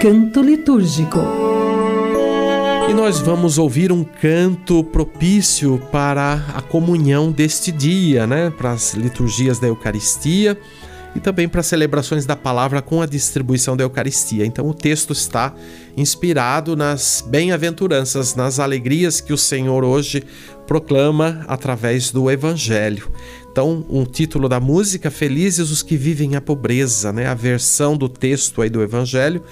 Canto 0.00 0.42
litúrgico. 0.42 1.47
E 2.88 2.94
nós 2.94 3.20
vamos 3.20 3.58
ouvir 3.58 3.92
um 3.92 4.02
canto 4.02 4.82
propício 4.82 5.78
para 5.92 6.42
a 6.54 6.62
comunhão 6.62 7.30
deste 7.30 7.70
dia, 7.70 8.26
né? 8.26 8.48
Para 8.48 8.72
as 8.72 8.94
liturgias 8.94 9.58
da 9.58 9.66
Eucaristia 9.66 10.58
e 11.14 11.20
também 11.20 11.46
para 11.46 11.62
celebrações 11.62 12.24
da 12.24 12.34
palavra 12.34 12.80
com 12.80 13.02
a 13.02 13.06
distribuição 13.06 13.76
da 13.76 13.84
Eucaristia. 13.84 14.46
Então 14.46 14.66
o 14.66 14.72
texto 14.72 15.12
está 15.12 15.54
inspirado 15.98 16.74
nas 16.74 17.22
bem-aventuranças, 17.26 18.34
nas 18.34 18.58
alegrias 18.58 19.20
que 19.20 19.34
o 19.34 19.38
Senhor 19.38 19.84
hoje 19.84 20.24
proclama 20.66 21.44
através 21.46 22.10
do 22.10 22.30
Evangelho. 22.30 23.10
Então, 23.58 23.84
um 23.90 24.04
título 24.04 24.48
da 24.48 24.60
música, 24.60 25.10
Felizes 25.10 25.72
os 25.72 25.82
que 25.82 25.96
vivem 25.96 26.36
a 26.36 26.40
pobreza, 26.40 27.12
né? 27.12 27.26
A 27.26 27.34
versão 27.34 27.96
do 27.96 28.08
texto 28.08 28.62
aí 28.62 28.70
do 28.70 28.80
Evangelho 28.80 29.42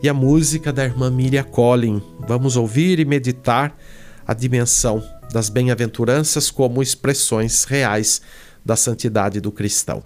e 0.00 0.08
a 0.08 0.14
música 0.14 0.72
da 0.72 0.84
irmã 0.84 1.10
Miriam 1.10 1.42
Collin. 1.42 2.00
Vamos 2.28 2.56
ouvir 2.56 3.00
e 3.00 3.04
meditar 3.04 3.76
a 4.24 4.32
dimensão 4.32 5.02
das 5.32 5.48
bem-aventuranças 5.48 6.48
como 6.48 6.80
expressões 6.80 7.64
reais 7.64 8.22
da 8.64 8.76
santidade 8.76 9.40
do 9.40 9.50
cristão. 9.50 10.00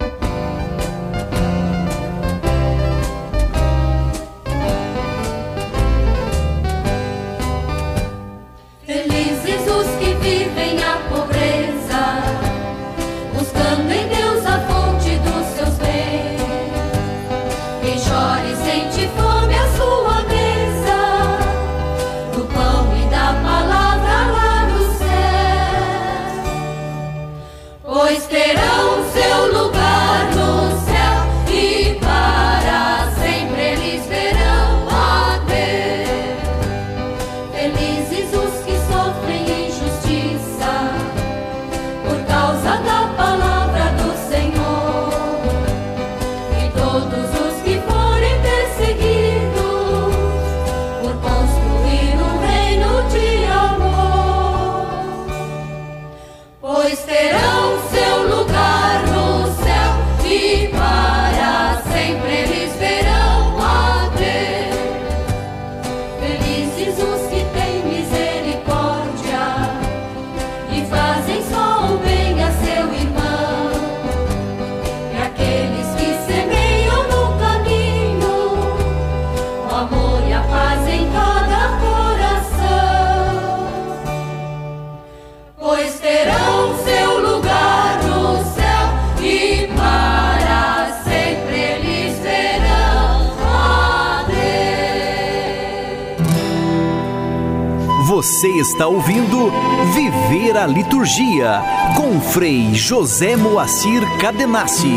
Você 98.41 98.47
está 98.57 98.87
ouvindo 98.87 99.51
Viver 99.93 100.57
a 100.57 100.65
Liturgia 100.65 101.61
com 101.95 102.19
Frei 102.19 102.73
José 102.73 103.35
Moacir 103.35 104.01
Cadenassi. 104.19 104.95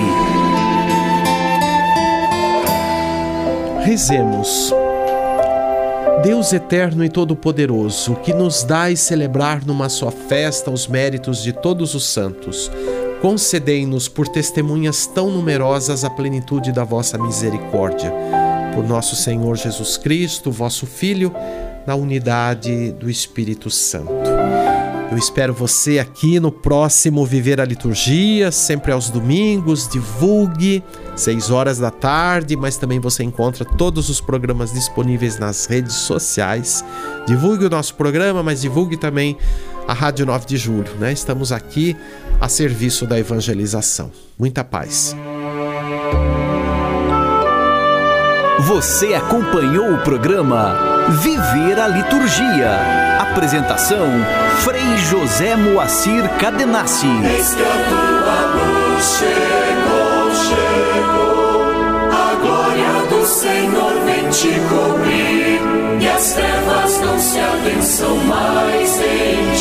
Rezemos. 3.82 4.72
Deus 6.22 6.54
eterno 6.54 7.04
e 7.04 7.10
todo-poderoso, 7.10 8.14
que 8.14 8.32
nos 8.32 8.64
dais 8.64 9.00
celebrar 9.00 9.62
numa 9.66 9.90
só 9.90 10.10
festa 10.10 10.70
os 10.70 10.88
méritos 10.88 11.42
de 11.42 11.52
todos 11.52 11.94
os 11.94 12.06
santos, 12.06 12.72
concedei-nos 13.20 14.08
por 14.08 14.26
testemunhas 14.26 15.06
tão 15.06 15.30
numerosas 15.30 16.02
a 16.02 16.08
plenitude 16.08 16.72
da 16.72 16.82
vossa 16.82 17.18
misericórdia. 17.18 18.10
Por 18.74 18.88
nosso 18.88 19.14
Senhor 19.14 19.54
Jesus 19.54 19.98
Cristo, 19.98 20.50
vosso 20.50 20.86
Filho, 20.86 21.30
na 21.86 21.94
unidade 21.94 22.92
do 22.92 23.08
Espírito 23.10 23.70
Santo. 23.70 24.12
Eu 25.10 25.18
espero 25.18 25.54
você 25.54 25.98
aqui 26.00 26.40
no 26.40 26.50
próximo 26.50 27.24
Viver 27.24 27.60
a 27.60 27.64
Liturgia, 27.64 28.50
sempre 28.50 28.90
aos 28.90 29.10
domingos. 29.10 29.86
Divulgue, 29.86 30.82
6 31.14 31.50
horas 31.50 31.78
da 31.78 31.90
tarde, 31.90 32.56
mas 32.56 32.76
também 32.76 32.98
você 32.98 33.22
encontra 33.22 33.64
todos 33.64 34.08
os 34.08 34.20
programas 34.20 34.72
disponíveis 34.72 35.38
nas 35.38 35.66
redes 35.66 35.94
sociais. 35.94 36.84
Divulgue 37.26 37.66
o 37.66 37.70
nosso 37.70 37.94
programa, 37.94 38.42
mas 38.42 38.62
divulgue 38.62 38.96
também 38.96 39.36
a 39.86 39.92
Rádio 39.92 40.26
9 40.26 40.46
de 40.46 40.56
Julho, 40.56 40.92
né? 40.98 41.12
Estamos 41.12 41.52
aqui 41.52 41.96
a 42.40 42.48
serviço 42.48 43.06
da 43.06 43.18
evangelização. 43.18 44.10
Muita 44.36 44.64
paz. 44.64 45.14
Você 48.66 49.14
acompanhou 49.14 49.94
o 49.94 49.98
programa 49.98 50.93
Viver 51.08 51.78
a 51.78 51.86
Liturgia. 51.86 52.78
Apresentação: 53.20 54.08
Frei 54.60 54.96
José 54.96 55.54
Moacir 55.54 56.28
Cadenassi. 56.38 57.06
Eis 57.06 57.54
que 57.54 57.62
a 57.62 57.66
tua 57.88 58.40
luz 58.54 59.18
chegou, 59.18 60.34
chegou. 60.48 61.62
A 62.10 62.34
glória 62.40 63.06
do 63.10 63.26
Senhor 63.26 63.92
vem 64.06 64.30
te 64.30 64.52
cobrir. 64.68 65.60
E 66.00 66.08
as 66.08 66.32
trevas 66.32 67.00
não 67.00 67.18
se 67.18 67.38
adensam 67.38 68.16
mais 68.16 68.98
em 69.00 69.54